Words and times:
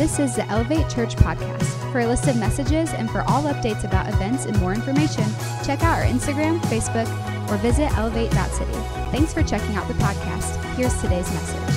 This 0.00 0.18
is 0.18 0.34
the 0.34 0.46
Elevate 0.46 0.88
Church 0.88 1.14
podcast. 1.14 1.92
For 1.92 2.00
a 2.00 2.06
list 2.06 2.26
of 2.26 2.34
messages 2.38 2.94
and 2.94 3.10
for 3.10 3.20
all 3.28 3.42
updates 3.42 3.84
about 3.84 4.08
events 4.08 4.46
and 4.46 4.58
more 4.58 4.72
information, 4.72 5.24
check 5.62 5.82
out 5.82 5.98
our 5.98 6.06
Instagram, 6.06 6.58
Facebook, 6.72 7.06
or 7.50 7.58
visit 7.58 7.92
elevate.city. 7.98 8.72
Thanks 9.12 9.34
for 9.34 9.42
checking 9.42 9.76
out 9.76 9.86
the 9.88 9.94
podcast. 9.94 10.56
Here's 10.74 10.98
today's 11.02 11.30
message. 11.30 11.74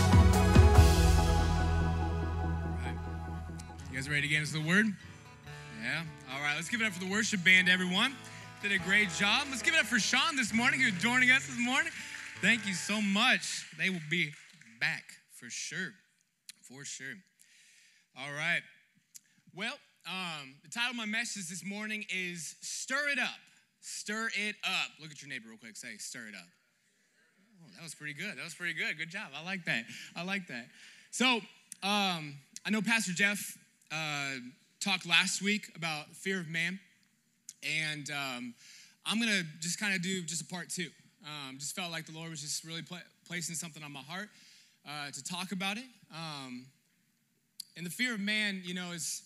You 3.91 3.97
guys 3.97 4.07
ready 4.09 4.21
to 4.21 4.27
get 4.29 4.39
into 4.39 4.53
the 4.53 4.61
word? 4.61 4.85
Yeah. 5.83 6.03
All 6.33 6.41
right. 6.41 6.55
Let's 6.55 6.69
give 6.69 6.81
it 6.81 6.85
up 6.85 6.93
for 6.93 7.03
the 7.03 7.11
worship 7.11 7.43
band, 7.43 7.67
everyone. 7.67 8.15
Did 8.61 8.71
a 8.71 8.79
great 8.79 9.09
job. 9.19 9.47
Let's 9.49 9.61
give 9.61 9.73
it 9.73 9.81
up 9.81 9.85
for 9.85 9.99
Sean 9.99 10.37
this 10.37 10.53
morning, 10.53 10.79
who's 10.79 10.93
joining 10.93 11.29
us 11.29 11.45
this 11.45 11.59
morning. 11.59 11.91
Thank 12.39 12.65
you 12.65 12.73
so 12.73 13.01
much. 13.01 13.65
They 13.77 13.89
will 13.89 13.99
be 14.09 14.31
back 14.79 15.03
for 15.29 15.49
sure. 15.49 15.91
For 16.61 16.85
sure. 16.85 17.15
All 18.15 18.31
right. 18.31 18.61
Well, 19.55 19.73
um, 20.05 20.53
the 20.61 20.69
title 20.69 20.91
of 20.91 20.97
my 20.97 21.05
message 21.05 21.49
this 21.49 21.65
morning 21.65 22.05
is 22.13 22.55
Stir 22.61 23.09
It 23.11 23.17
Up. 23.17 23.39
Stir 23.81 24.29
It 24.35 24.55
Up. 24.63 24.91
Look 25.01 25.09
at 25.09 25.19
your 25.23 25.29
neighbor 25.29 25.45
real 25.49 25.57
quick. 25.57 25.75
Say, 25.75 25.97
Stir 25.97 26.27
It 26.27 26.35
Up. 26.35 26.45
Oh, 27.59 27.69
that 27.75 27.81
was 27.81 27.95
pretty 27.95 28.13
good. 28.13 28.37
That 28.37 28.43
was 28.43 28.53
pretty 28.53 28.75
good. 28.75 28.99
Good 28.99 29.09
job. 29.09 29.29
I 29.35 29.43
like 29.43 29.65
that. 29.65 29.85
I 30.15 30.23
like 30.23 30.45
that. 30.47 30.67
So, 31.09 31.41
um, 31.81 32.35
I 32.63 32.69
know 32.69 32.83
Pastor 32.83 33.13
Jeff 33.13 33.57
uh, 33.91 34.35
talked 34.79 35.07
last 35.07 35.41
week 35.41 35.71
about 35.75 36.15
fear 36.15 36.39
of 36.39 36.47
man, 36.47 36.79
and 37.63 38.11
um, 38.11 38.53
I'm 39.07 39.19
gonna 39.19 39.41
just 39.59 39.79
kind 39.79 39.95
of 39.95 40.03
do 40.03 40.21
just 40.21 40.43
a 40.43 40.45
part 40.45 40.69
two. 40.69 40.89
Um, 41.25 41.57
just 41.57 41.75
felt 41.75 41.91
like 41.91 42.05
the 42.05 42.13
Lord 42.13 42.29
was 42.29 42.41
just 42.41 42.63
really 42.63 42.83
pla- 42.83 42.99
placing 43.27 43.55
something 43.55 43.81
on 43.81 43.91
my 43.91 44.01
heart 44.01 44.29
uh, 44.87 45.09
to 45.09 45.23
talk 45.23 45.51
about 45.51 45.77
it. 45.77 45.85
Um, 46.13 46.67
and 47.75 47.85
the 47.85 47.89
fear 47.89 48.13
of 48.13 48.19
man, 48.19 48.61
you 48.63 48.73
know, 48.73 48.91
is 48.91 49.23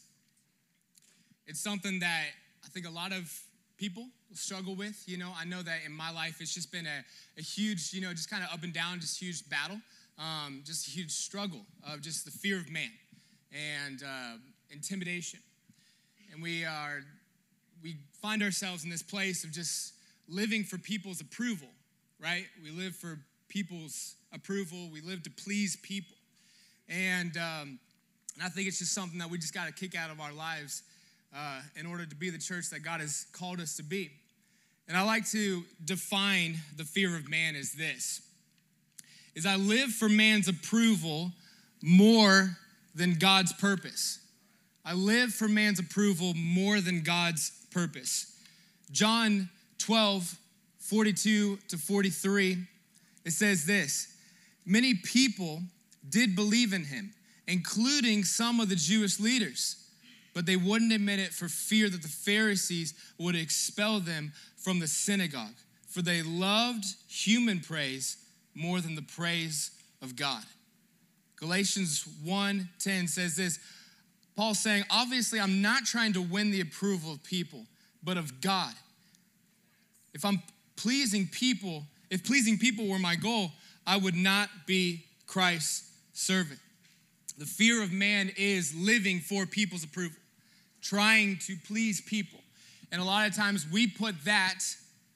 it's 1.46 1.60
something 1.60 2.00
that 2.00 2.26
I 2.64 2.68
think 2.70 2.86
a 2.86 2.92
lot 2.92 3.12
of 3.12 3.32
people 3.78 4.06
struggle 4.34 4.76
with. 4.76 5.04
You 5.06 5.18
know, 5.18 5.32
I 5.38 5.46
know 5.46 5.62
that 5.62 5.80
in 5.86 5.92
my 5.92 6.12
life, 6.12 6.42
it's 6.42 6.54
just 6.54 6.72
been 6.72 6.86
a, 6.86 7.04
a 7.38 7.42
huge, 7.42 7.94
you 7.94 8.02
know, 8.02 8.12
just 8.12 8.30
kind 8.30 8.44
of 8.44 8.50
up 8.52 8.64
and 8.64 8.74
down, 8.74 9.00
just 9.00 9.20
huge 9.20 9.48
battle, 9.50 9.80
um, 10.18 10.62
just 10.66 10.88
a 10.88 10.92
huge 10.92 11.12
struggle 11.12 11.66
of 11.88 12.02
just 12.02 12.26
the 12.26 12.32
fear 12.32 12.58
of 12.58 12.70
man 12.70 12.92
and 13.86 14.04
uh, 14.04 14.38
intimidation. 14.72 15.40
And 16.34 16.42
we 16.42 16.66
are, 16.66 17.02
we 17.84 17.98
find 18.22 18.44
ourselves 18.44 18.84
in 18.84 18.90
this 18.90 19.04
place 19.04 19.44
of 19.44 19.52
just 19.52 19.94
living 20.28 20.64
for 20.64 20.78
people's 20.78 21.22
approval, 21.22 21.70
right? 22.20 22.46
We 22.64 22.72
live 22.72 22.96
for 22.96 23.20
people's 23.48 24.16
approval. 24.34 24.90
We 24.92 25.02
live 25.02 25.24
to 25.24 25.30
please 25.30 25.78
people. 25.78 26.16
And, 26.90 27.38
um, 27.38 27.80
and 28.38 28.46
I 28.46 28.50
think 28.50 28.68
it's 28.68 28.78
just 28.78 28.94
something 28.94 29.18
that 29.18 29.32
we 29.32 29.40
just 29.40 29.54
got 29.54 29.66
to 29.66 29.74
kick 29.74 29.96
out 29.96 30.12
of 30.12 30.22
our 30.22 30.32
lives 30.32 30.84
uh, 31.36 31.60
in 31.76 31.88
order 31.88 32.06
to 32.06 32.16
be 32.16 32.30
the 32.30 32.38
church 32.38 32.70
that 32.70 32.84
God 32.84 33.02
has 33.02 33.26
called 33.34 33.60
us 33.60 33.76
to 33.78 33.84
be. 33.84 34.12
And 34.88 34.96
I 34.96 35.02
like 35.02 35.28
to 35.32 35.64
define 35.84 36.58
the 36.76 36.84
fear 36.84 37.16
of 37.16 37.28
man 37.28 37.56
as 37.56 37.72
this 37.74 38.22
is 39.36 39.46
I 39.46 39.56
live 39.56 39.92
for 39.92 40.08
man's 40.10 40.48
approval 40.48 41.32
more 41.84 42.58
than 42.96 43.16
God's 43.16 43.54
purpose. 43.54 44.20
I 44.84 44.94
live 44.94 45.32
for 45.32 45.48
man's 45.48 45.80
approval 45.80 46.34
more 46.34 46.80
than 46.80 47.02
God's 47.02 47.52
purpose. 47.72 48.36
John 48.92 49.50
12, 49.80 50.38
42 50.80 51.58
to 51.70 51.78
43, 51.78 52.58
it 53.26 53.32
says 53.32 53.66
this 53.66 54.08
Many 54.66 54.96
people 54.96 55.62
did 56.08 56.36
believe 56.36 56.74
in 56.74 56.86
him, 56.86 57.14
including 57.48 58.24
some 58.24 58.60
of 58.60 58.70
the 58.70 58.76
Jewish 58.76 59.20
leaders, 59.20 59.78
but 60.34 60.46
they 60.46 60.58
wouldn't 60.58 60.92
admit 60.92 61.20
it 61.20 61.34
for 61.34 61.48
fear 61.48 61.90
that 61.90 62.02
the 62.02 62.08
Pharisees 62.08 62.94
would 63.18 63.36
expel 63.36 64.00
them 64.00 64.34
from 64.58 64.80
the 64.80 64.88
synagogue, 64.88 65.56
for 65.88 66.02
they 66.02 66.22
loved 66.22 66.86
human 67.08 67.60
praise 67.60 68.18
more 68.54 68.82
than 68.82 68.96
the 68.96 69.02
praise 69.02 69.72
of 70.02 70.16
God. 70.16 70.44
Galatians 71.38 72.04
1:10 72.24 73.08
says 73.08 73.36
this. 73.36 73.60
Paul's 74.36 74.60
saying, 74.60 74.84
obviously, 74.92 75.40
I'm 75.40 75.62
not 75.64 75.86
trying 75.86 76.14
to 76.14 76.22
win 76.22 76.52
the 76.52 76.62
approval 76.62 77.14
of 77.14 77.24
people, 77.24 77.66
but 78.04 78.18
of 78.18 78.40
God. 78.40 78.74
If 80.14 80.24
I'm 80.24 80.44
pleasing 80.76 81.28
people, 81.28 81.84
if 82.12 82.24
pleasing 82.24 82.60
people 82.60 82.88
were 82.88 83.00
my 83.00 83.16
goal, 83.16 83.52
I 83.86 83.98
would 83.98 84.16
not 84.16 84.50
be 84.68 85.06
Christ's 85.26 85.90
servant. 86.14 86.60
The 87.38 87.46
fear 87.46 87.84
of 87.84 87.92
man 87.92 88.32
is 88.36 88.74
living 88.76 89.20
for 89.20 89.46
people's 89.46 89.84
approval, 89.84 90.18
trying 90.82 91.38
to 91.46 91.56
please 91.68 92.02
people. 92.02 92.40
And 92.92 93.02
a 93.02 93.06
lot 93.06 93.28
of 93.28 93.36
times 93.36 93.66
we 93.72 93.88
put 93.88 94.16
that 94.26 94.60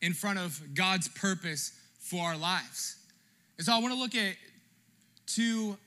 in 0.02 0.14
front 0.14 0.40
of 0.40 0.62
God's 0.76 1.08
purpose 1.08 1.72
for 2.00 2.24
our 2.24 2.38
lives. 2.38 2.98
And 3.58 3.66
so 3.66 3.74
I 3.74 3.80
want 3.80 3.94
to 3.94 4.00
look 4.00 4.16
at 4.16 4.36
two, 5.26 5.78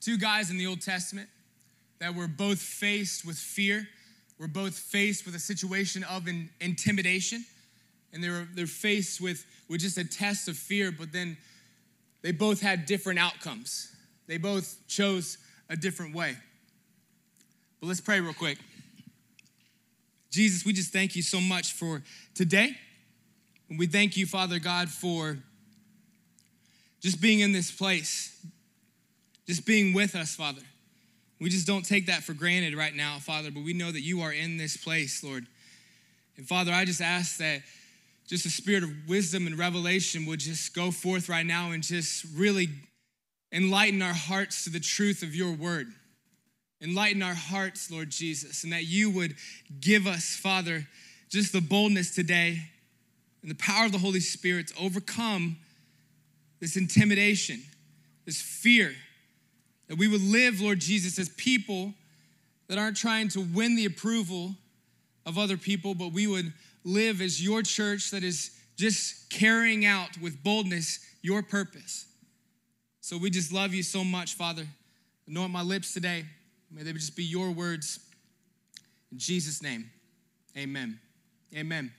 two 0.00 0.18
guys 0.18 0.50
in 0.50 0.58
the 0.58 0.66
Old 0.66 0.80
Testament 0.80 1.28
that 2.00 2.14
were 2.14 2.28
both 2.28 2.58
faced 2.58 3.26
with 3.26 3.36
fear, 3.36 3.86
were 4.38 4.48
both 4.48 4.76
faced 4.76 5.26
with 5.26 5.34
a 5.34 5.40
situation 5.40 6.04
of 6.04 6.28
in, 6.28 6.48
intimidation, 6.60 7.44
and 8.12 8.22
they 8.22 8.30
were 8.30 8.48
they're 8.54 8.66
faced 8.66 9.20
with, 9.20 9.44
with 9.68 9.80
just 9.80 9.98
a 9.98 10.04
test 10.04 10.48
of 10.48 10.56
fear, 10.56 10.90
but 10.90 11.12
then 11.12 11.36
they 12.22 12.32
both 12.32 12.60
had 12.60 12.86
different 12.86 13.18
outcomes. 13.18 13.94
They 14.26 14.38
both 14.38 14.76
chose 14.88 15.38
a 15.68 15.76
different 15.76 16.14
way. 16.14 16.36
But 17.80 17.86
let's 17.86 18.00
pray 18.00 18.20
real 18.20 18.34
quick. 18.34 18.58
Jesus, 20.30 20.64
we 20.64 20.72
just 20.72 20.92
thank 20.92 21.16
you 21.16 21.22
so 21.22 21.40
much 21.40 21.72
for 21.72 22.02
today. 22.34 22.76
And 23.70 23.78
we 23.78 23.86
thank 23.86 24.16
you, 24.16 24.26
Father 24.26 24.58
God, 24.58 24.88
for 24.88 25.38
just 27.00 27.20
being 27.20 27.40
in 27.40 27.52
this 27.52 27.70
place, 27.70 28.34
just 29.46 29.64
being 29.64 29.94
with 29.94 30.14
us, 30.14 30.34
Father. 30.34 30.62
We 31.40 31.50
just 31.50 31.66
don't 31.66 31.84
take 31.84 32.06
that 32.06 32.24
for 32.24 32.34
granted 32.34 32.74
right 32.74 32.94
now, 32.94 33.18
Father, 33.18 33.50
but 33.50 33.62
we 33.62 33.72
know 33.72 33.92
that 33.92 34.00
you 34.00 34.22
are 34.22 34.32
in 34.32 34.56
this 34.56 34.76
place, 34.76 35.22
Lord. 35.22 35.46
And 36.36 36.46
Father, 36.46 36.72
I 36.72 36.84
just 36.84 37.00
ask 37.00 37.36
that 37.38 37.62
just 38.26 38.44
the 38.44 38.50
spirit 38.50 38.82
of 38.82 38.90
wisdom 39.08 39.46
and 39.46 39.56
revelation 39.56 40.26
would 40.26 40.40
just 40.40 40.74
go 40.74 40.90
forth 40.90 41.28
right 41.28 41.46
now 41.46 41.70
and 41.70 41.82
just 41.82 42.26
really 42.34 42.68
enlighten 43.52 44.02
our 44.02 44.14
hearts 44.14 44.64
to 44.64 44.70
the 44.70 44.80
truth 44.80 45.22
of 45.22 45.34
your 45.34 45.52
word. 45.52 45.88
Enlighten 46.80 47.22
our 47.22 47.34
hearts, 47.34 47.90
Lord 47.90 48.10
Jesus, 48.10 48.62
and 48.64 48.72
that 48.72 48.84
you 48.84 49.10
would 49.10 49.34
give 49.80 50.06
us, 50.06 50.36
Father, 50.36 50.86
just 51.28 51.52
the 51.52 51.60
boldness 51.60 52.14
today 52.14 52.62
and 53.42 53.50
the 53.50 53.56
power 53.56 53.86
of 53.86 53.92
the 53.92 53.98
Holy 53.98 54.20
Spirit 54.20 54.68
to 54.68 54.84
overcome 54.84 55.56
this 56.60 56.76
intimidation, 56.76 57.62
this 58.26 58.40
fear, 58.40 58.94
that 59.88 59.96
we 59.96 60.08
would 60.08 60.22
live, 60.22 60.60
Lord 60.60 60.80
Jesus, 60.80 61.18
as 61.18 61.28
people 61.30 61.94
that 62.68 62.78
aren't 62.78 62.96
trying 62.96 63.28
to 63.30 63.40
win 63.40 63.74
the 63.74 63.86
approval 63.86 64.54
of 65.24 65.38
other 65.38 65.56
people, 65.56 65.94
but 65.94 66.12
we 66.12 66.26
would 66.26 66.52
live 66.84 67.20
as 67.20 67.42
your 67.42 67.62
church 67.62 68.10
that 68.10 68.22
is 68.22 68.50
just 68.76 69.30
carrying 69.30 69.84
out 69.84 70.10
with 70.20 70.42
boldness 70.42 71.00
your 71.22 71.42
purpose. 71.42 72.06
So 73.08 73.16
we 73.16 73.30
just 73.30 73.54
love 73.54 73.72
you 73.72 73.82
so 73.82 74.04
much, 74.04 74.34
Father. 74.34 74.66
Anoint 75.26 75.50
my 75.50 75.62
lips 75.62 75.94
today. 75.94 76.26
May 76.70 76.82
they 76.82 76.92
just 76.92 77.16
be 77.16 77.24
your 77.24 77.50
words. 77.52 78.00
In 79.10 79.18
Jesus' 79.18 79.62
name, 79.62 79.90
amen. 80.54 81.00
Amen. 81.56 81.90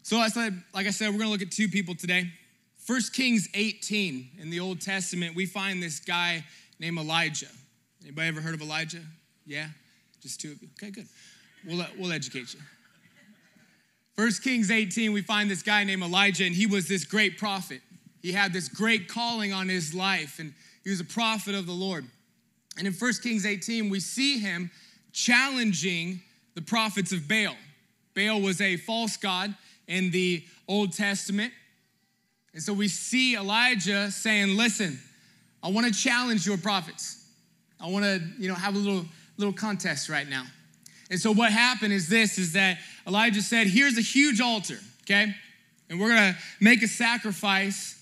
So 0.00 0.16
I 0.16 0.28
said, 0.28 0.62
like 0.72 0.86
I 0.86 0.92
said, 0.92 1.10
we're 1.10 1.18
gonna 1.18 1.30
look 1.30 1.42
at 1.42 1.50
two 1.50 1.68
people 1.68 1.94
today. 1.94 2.32
First 2.78 3.12
Kings 3.12 3.50
18 3.52 4.30
in 4.38 4.48
the 4.48 4.60
Old 4.60 4.80
Testament, 4.80 5.36
we 5.36 5.44
find 5.44 5.82
this 5.82 6.00
guy 6.00 6.42
named 6.78 6.96
Elijah. 6.96 7.48
Anybody 8.02 8.28
ever 8.28 8.40
heard 8.40 8.54
of 8.54 8.62
Elijah? 8.62 9.02
Yeah? 9.44 9.66
Just 10.22 10.40
two 10.40 10.52
of 10.52 10.62
you. 10.62 10.68
Okay, 10.82 10.90
good. 10.90 11.06
We'll, 11.66 11.84
we'll 11.98 12.12
educate 12.12 12.54
you. 12.54 12.60
First 14.16 14.42
Kings 14.42 14.70
18, 14.70 15.12
we 15.12 15.20
find 15.20 15.50
this 15.50 15.62
guy 15.62 15.84
named 15.84 16.02
Elijah, 16.02 16.46
and 16.46 16.54
he 16.54 16.64
was 16.64 16.88
this 16.88 17.04
great 17.04 17.36
prophet. 17.36 17.82
He 18.20 18.32
had 18.32 18.52
this 18.52 18.68
great 18.68 19.08
calling 19.08 19.52
on 19.52 19.68
his 19.68 19.94
life, 19.94 20.38
and 20.38 20.52
he 20.84 20.90
was 20.90 21.00
a 21.00 21.04
prophet 21.04 21.54
of 21.54 21.66
the 21.66 21.72
Lord. 21.72 22.04
And 22.76 22.86
in 22.86 22.92
1 22.92 23.12
Kings 23.22 23.46
18, 23.46 23.88
we 23.88 24.00
see 24.00 24.38
him 24.38 24.70
challenging 25.12 26.20
the 26.54 26.62
prophets 26.62 27.12
of 27.12 27.28
Baal. 27.28 27.56
Baal 28.14 28.40
was 28.40 28.60
a 28.60 28.76
false 28.76 29.16
god 29.16 29.54
in 29.86 30.10
the 30.10 30.44
Old 30.68 30.92
Testament. 30.92 31.52
And 32.52 32.62
so 32.62 32.72
we 32.72 32.88
see 32.88 33.36
Elijah 33.36 34.10
saying, 34.10 34.56
Listen, 34.56 34.98
I 35.62 35.70
want 35.70 35.86
to 35.86 35.92
challenge 35.92 36.46
your 36.46 36.58
prophets. 36.58 37.24
I 37.80 37.88
want 37.88 38.04
to, 38.04 38.20
you 38.38 38.48
know, 38.48 38.54
have 38.54 38.74
a 38.74 38.78
little, 38.78 39.04
little 39.36 39.52
contest 39.52 40.08
right 40.08 40.28
now. 40.28 40.44
And 41.10 41.18
so 41.18 41.32
what 41.32 41.50
happened 41.52 41.92
is 41.92 42.08
this 42.08 42.38
is 42.38 42.52
that 42.52 42.78
Elijah 43.06 43.42
said, 43.42 43.66
Here's 43.66 43.98
a 43.98 44.02
huge 44.02 44.40
altar, 44.40 44.78
okay? 45.02 45.34
And 45.88 46.00
we're 46.00 46.08
gonna 46.08 46.36
make 46.60 46.82
a 46.82 46.88
sacrifice 46.88 47.99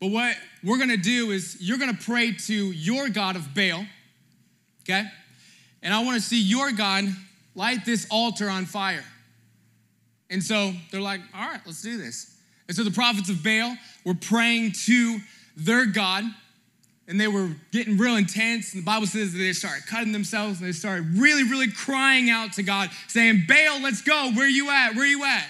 but 0.00 0.08
what 0.08 0.36
we're 0.62 0.78
gonna 0.78 0.96
do 0.96 1.30
is 1.30 1.56
you're 1.60 1.78
gonna 1.78 1.94
pray 1.94 2.32
to 2.32 2.54
your 2.54 3.08
God 3.08 3.36
of 3.36 3.54
Baal, 3.54 3.84
okay? 4.82 5.04
and 5.82 5.94
I 5.94 6.02
want 6.04 6.20
to 6.20 6.26
see 6.26 6.40
your 6.40 6.72
God 6.72 7.04
light 7.54 7.84
this 7.84 8.06
altar 8.10 8.48
on 8.48 8.66
fire. 8.66 9.04
And 10.30 10.42
so 10.42 10.72
they're 10.90 11.00
like, 11.00 11.20
all 11.34 11.48
right, 11.48 11.60
let's 11.64 11.82
do 11.82 11.96
this. 11.96 12.36
And 12.66 12.76
so 12.76 12.84
the 12.84 12.90
prophets 12.90 13.30
of 13.30 13.42
Baal 13.42 13.76
were 14.04 14.14
praying 14.14 14.72
to 14.86 15.18
their 15.56 15.86
God, 15.86 16.24
and 17.06 17.18
they 17.18 17.28
were 17.28 17.50
getting 17.72 17.96
real 17.96 18.16
intense. 18.16 18.74
And 18.74 18.82
the 18.82 18.84
Bible 18.84 19.06
says 19.06 19.32
that 19.32 19.38
they 19.38 19.52
started 19.52 19.86
cutting 19.86 20.12
themselves, 20.12 20.60
and 20.60 20.68
they 20.68 20.72
started 20.72 21.06
really, 21.16 21.44
really 21.44 21.70
crying 21.70 22.28
out 22.28 22.52
to 22.54 22.62
God, 22.62 22.90
saying, 23.06 23.44
Baal, 23.48 23.80
let's 23.80 24.02
go. 24.02 24.30
Where 24.34 24.44
are 24.44 24.48
you 24.48 24.70
at? 24.70 24.94
Where 24.94 25.04
are 25.04 25.06
you 25.06 25.24
at? 25.24 25.46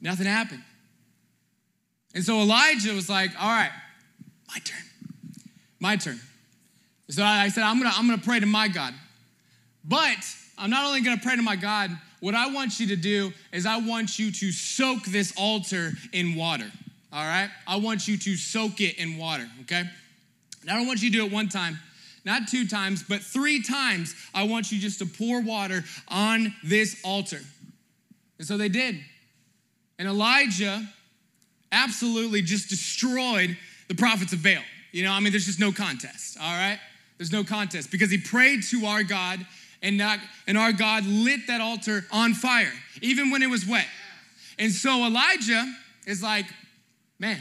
Nothing 0.00 0.26
happened. 0.26 0.62
And 2.14 2.24
so 2.24 2.40
Elijah 2.40 2.92
was 2.94 3.08
like, 3.08 3.30
all 3.40 3.48
right, 3.48 3.70
my 4.48 4.58
turn. 4.60 4.82
My 5.80 5.96
turn. 5.96 6.20
So 7.10 7.22
I 7.22 7.48
said, 7.48 7.62
I'm 7.62 7.78
gonna, 7.78 7.94
I'm 7.94 8.06
gonna 8.06 8.22
pray 8.22 8.40
to 8.40 8.46
my 8.46 8.68
God. 8.68 8.94
But 9.84 10.16
I'm 10.58 10.70
not 10.70 10.84
only 10.86 11.00
gonna 11.00 11.20
pray 11.22 11.36
to 11.36 11.42
my 11.42 11.56
God, 11.56 11.90
what 12.20 12.34
I 12.34 12.48
want 12.52 12.80
you 12.80 12.88
to 12.88 12.96
do 12.96 13.32
is 13.52 13.64
I 13.64 13.78
want 13.78 14.18
you 14.18 14.30
to 14.30 14.52
soak 14.52 15.04
this 15.04 15.32
altar 15.36 15.92
in 16.12 16.34
water. 16.34 16.70
All 17.12 17.24
right? 17.24 17.48
I 17.66 17.76
want 17.76 18.08
you 18.08 18.18
to 18.18 18.36
soak 18.36 18.80
it 18.80 18.98
in 18.98 19.16
water, 19.16 19.48
okay? 19.62 19.84
And 20.62 20.70
I 20.70 20.76
don't 20.76 20.86
want 20.86 21.02
you 21.02 21.10
to 21.10 21.16
do 21.16 21.24
it 21.24 21.32
one 21.32 21.48
time, 21.48 21.78
not 22.24 22.48
two 22.48 22.66
times, 22.66 23.02
but 23.02 23.22
three 23.22 23.62
times. 23.62 24.14
I 24.34 24.42
want 24.42 24.70
you 24.72 24.78
just 24.78 24.98
to 24.98 25.06
pour 25.06 25.40
water 25.40 25.84
on 26.08 26.54
this 26.62 27.00
altar. 27.04 27.40
And 28.38 28.46
so 28.46 28.56
they 28.56 28.68
did. 28.68 28.96
And 29.98 30.08
Elijah 30.08 30.86
absolutely 31.72 32.42
just 32.42 32.68
destroyed 32.68 33.56
the 33.88 33.94
prophets 33.94 34.32
of 34.32 34.42
Baal. 34.42 34.62
You 34.92 35.04
know, 35.04 35.12
I 35.12 35.20
mean, 35.20 35.32
there's 35.32 35.46
just 35.46 35.60
no 35.60 35.72
contest, 35.72 36.38
all 36.40 36.56
right? 36.56 36.78
There's 37.18 37.32
no 37.32 37.44
contest 37.44 37.90
because 37.90 38.10
he 38.10 38.18
prayed 38.18 38.62
to 38.70 38.86
our 38.86 39.02
God 39.02 39.44
and, 39.82 39.98
not, 39.98 40.18
and 40.46 40.56
our 40.56 40.72
God 40.72 41.04
lit 41.04 41.46
that 41.48 41.60
altar 41.60 42.04
on 42.10 42.34
fire, 42.34 42.72
even 43.02 43.30
when 43.30 43.42
it 43.42 43.50
was 43.50 43.66
wet. 43.66 43.86
And 44.58 44.72
so 44.72 45.04
Elijah 45.06 45.64
is 46.06 46.22
like, 46.22 46.46
man, 47.18 47.38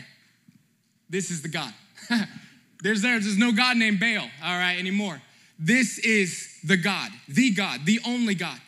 this 1.09 1.31
is 1.31 1.41
the 1.41 1.47
God. 1.47 1.73
there's, 2.83 3.01
there, 3.01 3.19
there's 3.19 3.37
no 3.37 3.51
God 3.51 3.77
named 3.77 3.99
Baal, 3.99 4.29
all 4.43 4.57
right, 4.57 4.77
anymore. 4.77 5.21
This 5.59 5.97
is 5.99 6.59
the 6.63 6.77
God, 6.77 7.11
the 7.27 7.51
God, 7.51 7.85
the 7.85 7.99
only 8.05 8.35
God. 8.35 8.59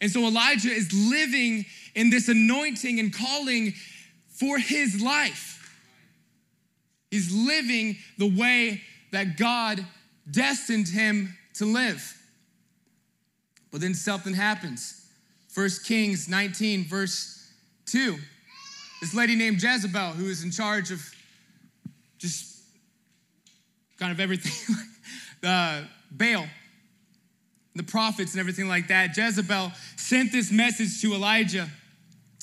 And 0.00 0.10
so 0.10 0.20
Elijah 0.26 0.70
is 0.70 0.92
living 0.92 1.66
in 1.94 2.10
this 2.10 2.28
anointing 2.28 3.00
and 3.00 3.12
calling 3.12 3.74
for 4.38 4.58
his 4.58 5.00
life. 5.00 5.58
He's 7.10 7.32
living 7.34 7.96
the 8.18 8.28
way 8.28 8.82
that 9.12 9.36
God 9.36 9.84
destined 10.30 10.88
him 10.88 11.36
to 11.54 11.64
live. 11.64 12.14
But 13.70 13.80
then 13.80 13.94
something 13.94 14.34
happens. 14.34 15.06
First 15.48 15.84
Kings 15.84 16.28
19, 16.28 16.84
verse 16.84 17.50
2. 17.86 18.16
This 19.00 19.14
lady 19.14 19.34
named 19.34 19.62
Jezebel, 19.62 20.12
who 20.12 20.26
is 20.26 20.42
in 20.42 20.50
charge 20.50 20.90
of 20.90 21.00
just 22.18 22.62
kind 23.98 24.12
of 24.12 24.20
everything, 24.20 24.76
the 25.40 25.86
Baal, 26.10 26.46
the 27.74 27.82
prophets, 27.82 28.32
and 28.32 28.40
everything 28.40 28.68
like 28.68 28.88
that, 28.88 29.16
Jezebel 29.16 29.72
sent 29.96 30.32
this 30.32 30.50
message 30.50 31.00
to 31.02 31.14
Elijah. 31.14 31.68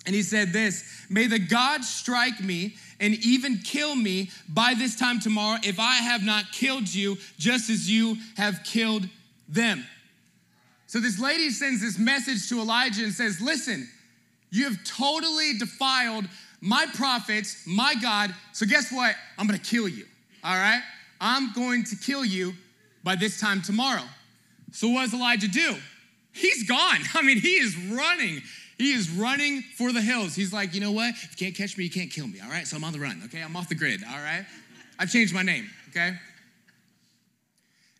And 0.06 0.14
he 0.14 0.22
said 0.22 0.54
this 0.54 1.06
May 1.10 1.28
the 1.28 1.40
God 1.40 1.84
strike 1.84 2.40
me 2.42 2.76
and 3.00 3.14
even 3.16 3.58
kill 3.58 3.96
me 3.96 4.30
by 4.48 4.74
this 4.74 4.96
time 4.96 5.20
tomorrow 5.20 5.60
if 5.64 5.80
I 5.80 5.96
have 5.96 6.24
not 6.24 6.52
killed 6.52 6.94
you, 6.94 7.18
just 7.38 7.70
as 7.70 7.90
you 7.90 8.18
have 8.38 8.64
killed 8.64 9.08
them. 9.48 9.86
So 10.88 11.00
this 11.00 11.20
lady 11.20 11.50
sends 11.50 11.82
this 11.82 11.98
message 11.98 12.48
to 12.50 12.60
Elijah 12.60 13.04
and 13.04 13.14
says, 13.14 13.42
Listen, 13.42 13.88
you 14.52 14.66
have 14.66 14.84
totally 14.84 15.58
defiled 15.58 16.26
my 16.62 16.86
prophets, 16.94 17.64
my 17.66 17.96
God. 18.02 18.34
So 18.54 18.66
guess 18.66 18.92
what? 18.92 19.16
I'm 19.38 19.48
gonna 19.48 19.60
kill 19.60 19.88
you. 19.88 20.06
All 20.44 20.56
right? 20.56 20.82
I'm 21.20 21.54
going 21.54 21.84
to 21.86 21.96
kill 21.96 22.24
you 22.24 22.54
by 23.04 23.16
this 23.16 23.40
time 23.40 23.62
tomorrow. 23.62 24.04
So 24.72 24.90
what 24.90 25.04
does 25.04 25.14
Elijah 25.14 25.48
do? 25.48 25.76
He's 26.34 26.68
gone. 26.68 27.00
I 27.14 27.22
mean, 27.22 27.40
he 27.40 27.56
is 27.56 27.76
running. 27.78 28.42
He 28.78 28.92
is 28.92 29.10
running 29.10 29.62
for 29.62 29.94
the 29.94 30.02
hills. 30.02 30.36
He's 30.36 30.52
like, 30.52 30.74
you 30.74 30.82
know 30.82 30.92
what? 30.92 31.10
If 31.12 31.32
you 31.32 31.46
can't 31.46 31.56
catch 31.56 31.78
me, 31.78 31.86
you 31.86 31.90
can't 31.90 32.12
kill 32.12 32.28
me. 32.28 32.40
All 32.42 32.50
right? 32.50 32.68
So 32.68 32.76
I'm 32.76 32.84
on 32.84 32.92
the 32.92 33.00
run, 33.00 33.22
okay? 33.26 33.42
I'm 33.42 33.56
off 33.56 33.70
the 33.70 33.76
grid, 33.76 34.02
all 34.04 34.18
right? 34.18 34.46
I've 35.00 35.10
changed 35.10 35.34
my 35.34 35.44
name, 35.44 35.70
okay? 35.90 36.14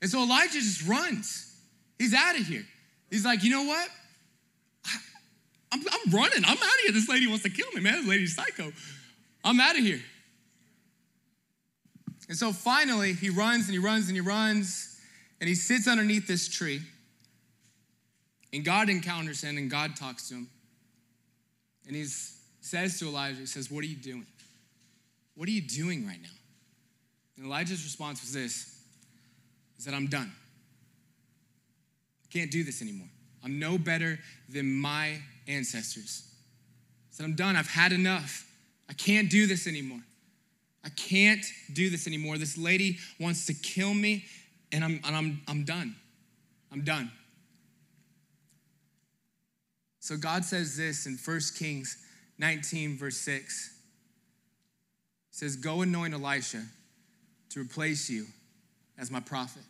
And 0.02 0.10
so 0.10 0.22
Elijah 0.22 0.54
just 0.54 0.86
runs. 0.88 1.56
He's 1.98 2.14
out 2.14 2.38
of 2.38 2.46
here. 2.46 2.66
He's 3.10 3.26
like, 3.26 3.44
you 3.44 3.52
know 3.52 3.64
what? 3.64 3.90
I'm, 5.72 5.80
I'm 5.80 6.12
running. 6.12 6.44
I'm 6.46 6.58
out 6.58 6.58
of 6.58 6.80
here. 6.84 6.92
This 6.92 7.10
lady 7.10 7.28
wants 7.28 7.44
to 7.44 7.50
kill 7.50 7.72
me, 7.74 7.82
man. 7.82 8.02
This 8.02 8.08
lady's 8.08 8.36
psycho. 8.36 8.72
I'm 9.44 9.60
out 9.60 9.78
of 9.78 9.84
here. 9.84 10.02
And 12.28 12.38
so 12.38 12.52
finally, 12.52 13.14
he 13.14 13.30
runs 13.30 13.66
and 13.66 13.74
he 13.74 13.80
runs 13.80 14.08
and 14.08 14.16
he 14.16 14.22
runs, 14.22 15.00
and 15.40 15.48
he 15.48 15.56
sits 15.56 15.88
underneath 15.88 16.28
this 16.28 16.50
tree. 16.50 16.82
And 18.52 18.64
God 18.64 18.90
encounters 18.90 19.42
him, 19.42 19.58
and 19.58 19.70
God 19.70 19.96
talks 19.96 20.30
to 20.30 20.36
him. 20.36 20.50
And 21.88 21.96
he 21.96 22.06
says 22.62 23.00
to 23.00 23.08
Elijah, 23.08 23.40
He 23.40 23.46
says, 23.46 23.70
What 23.70 23.84
are 23.84 23.88
you 23.88 23.96
doing? 23.96 24.26
What 25.36 25.48
are 25.48 25.52
you 25.52 25.62
doing 25.62 26.06
right 26.08 26.22
now? 26.22 26.30
And 27.38 27.46
Elijah's 27.46 27.84
response 27.84 28.22
was 28.22 28.34
this 28.34 28.82
He 29.76 29.82
said, 29.82 29.94
I'm 29.94 30.08
done. 30.08 30.32
I 32.24 32.28
can't 32.34 32.52
do 32.52 32.64
this 32.64 32.82
anymore. 32.82 33.10
I'm 33.44 33.60
no 33.60 33.78
better 33.78 34.20
than 34.50 34.74
my 34.74 35.20
ancestors. 35.48 36.24
I 36.28 37.12
said, 37.12 37.24
I'm 37.26 37.36
done. 37.36 37.56
I've 37.56 37.68
had 37.68 37.92
enough. 37.92 38.46
I 38.90 38.94
can't 38.94 39.30
do 39.30 39.48
this 39.48 39.68
anymore. 39.68 40.02
I 40.84 40.90
can't 40.90 41.46
do 41.74 41.90
this 41.90 42.08
anymore. 42.08 42.38
This 42.38 42.58
lady 42.58 42.98
wants 43.20 43.46
to 43.48 43.54
kill 43.54 43.94
me, 43.94 44.26
and 44.72 44.84
I'm, 44.84 45.00
and 45.06 45.16
I'm, 45.16 45.42
I'm 45.48 45.64
done. 45.64 45.96
I'm 46.72 46.84
done. 46.84 47.12
So 50.06 50.16
God 50.16 50.46
says 50.46 50.78
this 50.78 51.08
in 51.08 51.18
1 51.18 51.40
Kings 51.58 51.98
19, 52.38 52.96
verse 52.96 53.18
6. 53.18 53.74
He 55.32 55.36
says, 55.36 55.56
Go 55.56 55.82
anoint 55.82 56.14
Elisha 56.14 56.62
to 57.50 57.60
replace 57.60 58.08
you 58.08 58.28
as 59.00 59.10
my 59.10 59.20
prophet. 59.20 59.64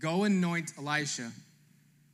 Go 0.00 0.24
anoint 0.24 0.72
Elisha 0.78 1.30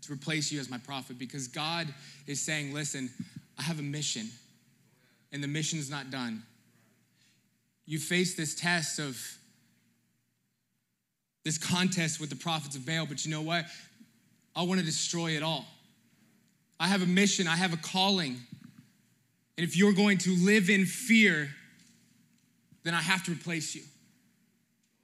to 0.03 0.13
replace 0.13 0.51
you 0.51 0.59
as 0.59 0.69
my 0.69 0.79
prophet 0.79 1.17
because 1.17 1.47
God 1.47 1.95
is 2.27 2.41
saying, 2.41 2.75
listen, 2.75 3.09
I 3.57 3.63
have 3.63 3.79
a 3.79 3.85
mission, 3.85 4.29
and 5.31 5.41
the 5.41 5.47
mission 5.47 5.79
is 5.79 5.89
not 5.89 6.11
done. 6.11 6.43
You 7.87 8.01
face 8.01 8.35
this 8.35 8.57
test 8.57 8.99
of 8.99 9.17
this 11.45 11.57
contest 11.57 12.19
with 12.19 12.31
the 12.31 12.37
prophets 12.37 12.75
of 12.75 12.85
Baal, 12.85 13.07
but 13.07 13.25
you 13.25 13.31
know 13.31 13.43
what? 13.43 13.65
I 14.57 14.65
want 14.65 14.81
to 14.81 14.85
destroy 14.85 15.37
it 15.37 15.45
all. 15.45 15.65
I 16.81 16.87
have 16.87 17.03
a 17.03 17.07
mission, 17.07 17.47
I 17.47 17.57
have 17.57 17.73
a 17.73 17.77
calling. 17.77 18.37
And 19.57 19.67
if 19.67 19.77
you're 19.77 19.93
going 19.93 20.19
to 20.19 20.37
live 20.37 20.71
in 20.71 20.87
fear, 20.87 21.49
then 22.85 22.95
I 22.95 23.03
have 23.03 23.25
to 23.25 23.33
replace 23.33 23.75
you. 23.75 23.83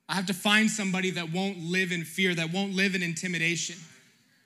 I 0.09 0.15
have 0.15 0.27
to 0.27 0.35
find 0.35 0.71
somebody 0.71 1.11
that 1.13 1.33
won't 1.33 1.59
live 1.59 1.91
in 1.91 2.05
fear, 2.05 2.35
that 2.35 2.53
won't 2.53 2.75
live 2.75 2.95
in 2.95 3.03
intimidation. 3.03 3.77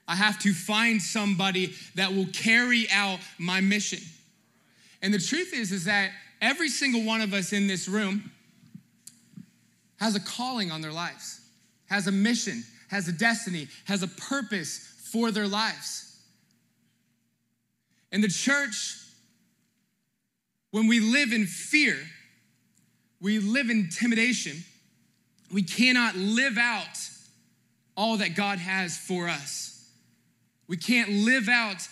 I 0.07 0.15
have 0.15 0.39
to 0.41 0.55
find 0.55 1.03
somebody 1.03 1.75
that 1.97 2.15
will 2.15 2.29
carry 2.33 2.87
out 2.91 3.19
my 3.39 3.61
mission. 3.61 4.01
And 5.03 5.13
the 5.13 5.19
truth 5.19 5.53
is 5.53 5.71
is 5.71 5.85
that 5.85 6.11
every 6.41 6.69
single 6.69 7.05
one 7.05 7.21
of 7.21 7.35
us 7.35 7.53
in 7.53 7.67
this 7.67 7.89
room 7.89 8.31
has 10.01 10.17
a 10.17 10.21
calling 10.21 10.71
on 10.71 10.81
their 10.81 10.93
lives, 10.93 11.41
has 11.91 12.07
a 12.07 12.13
mission, 12.13 12.65
has 12.89 13.09
a 13.09 13.13
destiny, 13.13 13.69
has 13.85 14.03
a 14.03 14.09
purpose 14.09 14.79
for 15.13 15.31
their 15.31 15.47
lives. 15.47 16.08
In 18.11 18.21
the 18.21 18.29
church, 18.29 18.97
when 20.71 20.87
we 20.87 21.01
live 21.01 21.33
in 21.33 21.47
fear, 21.47 21.97
we 23.21 23.39
live 23.39 23.71
in 23.71 23.81
intimidation, 23.81 24.65
we 25.53 25.63
cannot 25.63 26.15
live 26.17 26.59
out 26.59 26.99
all 27.97 28.19
that 28.19 28.37
God 28.37 28.59
has 28.59 28.97
for 28.97 29.29
us. 29.29 29.91
We 30.69 30.77
can't 30.77 31.11
live 31.11 31.49
out 31.49 31.89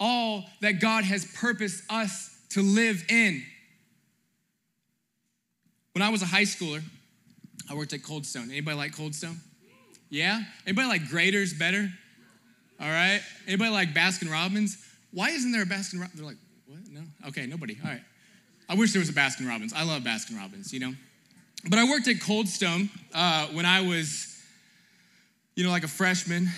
all 0.00 0.44
that 0.60 0.80
God 0.80 1.04
has 1.04 1.24
purposed 1.24 1.84
us 1.90 2.36
to 2.50 2.62
live 2.62 3.04
in. 3.08 3.42
When 5.92 6.02
I 6.02 6.08
was 6.08 6.22
a 6.22 6.26
high 6.26 6.42
schooler, 6.42 6.82
I 7.70 7.74
worked 7.74 7.92
at 7.92 8.02
Cold 8.02 8.26
Stone. 8.26 8.50
Anybody 8.50 8.76
like 8.76 8.96
Cold 8.96 9.14
Stone? 9.14 9.36
Yeah? 10.10 10.42
Anybody 10.66 10.88
like 10.88 11.02
Graeter's 11.02 11.54
better? 11.54 11.88
All 12.80 12.88
right. 12.88 13.20
Anybody 13.46 13.70
like 13.70 13.94
Baskin 13.94 14.30
Robbins? 14.30 14.76
Why 15.14 15.30
isn't 15.30 15.52
there 15.52 15.62
a 15.62 15.66
Baskin 15.66 16.00
Robbins? 16.00 16.20
They're 16.20 16.26
like, 16.26 16.36
what? 16.66 16.80
No? 16.90 17.00
Okay, 17.28 17.46
nobody. 17.46 17.78
All 17.82 17.90
right. 17.90 18.02
I 18.68 18.74
wish 18.74 18.92
there 18.92 19.00
was 19.00 19.08
a 19.08 19.14
Baskin 19.14 19.48
Robbins. 19.48 19.72
I 19.72 19.84
love 19.84 20.02
Baskin 20.02 20.36
Robbins, 20.36 20.72
you 20.72 20.80
know? 20.80 20.92
But 21.68 21.78
I 21.78 21.84
worked 21.84 22.08
at 22.08 22.20
Cold 22.20 22.48
Stone 22.48 22.90
uh, 23.14 23.46
when 23.48 23.64
I 23.64 23.80
was 23.80 24.34
you 25.54 25.62
know, 25.62 25.70
like 25.70 25.84
a 25.84 25.88
freshman, 25.88 26.48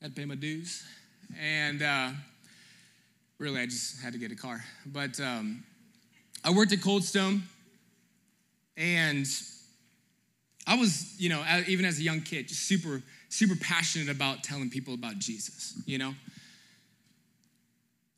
I 0.00 0.04
had 0.04 0.14
to 0.14 0.20
pay 0.20 0.24
my 0.24 0.36
dues. 0.36 0.84
And 1.40 1.82
uh, 1.82 2.10
really, 3.38 3.60
I 3.60 3.66
just 3.66 4.00
had 4.00 4.12
to 4.12 4.18
get 4.18 4.30
a 4.30 4.36
car. 4.36 4.62
But 4.86 5.18
um, 5.20 5.64
I 6.44 6.50
worked 6.52 6.72
at 6.72 6.80
Cold 6.80 7.02
Stone, 7.02 7.42
and 8.76 9.26
I 10.66 10.76
was, 10.76 11.20
you 11.20 11.28
know, 11.28 11.44
even 11.66 11.84
as 11.84 11.98
a 11.98 12.02
young 12.02 12.20
kid, 12.20 12.48
just 12.48 12.68
super, 12.68 13.02
super 13.28 13.56
passionate 13.60 14.08
about 14.08 14.44
telling 14.44 14.70
people 14.70 14.94
about 14.94 15.18
Jesus, 15.18 15.74
you 15.86 15.98
know? 15.98 16.14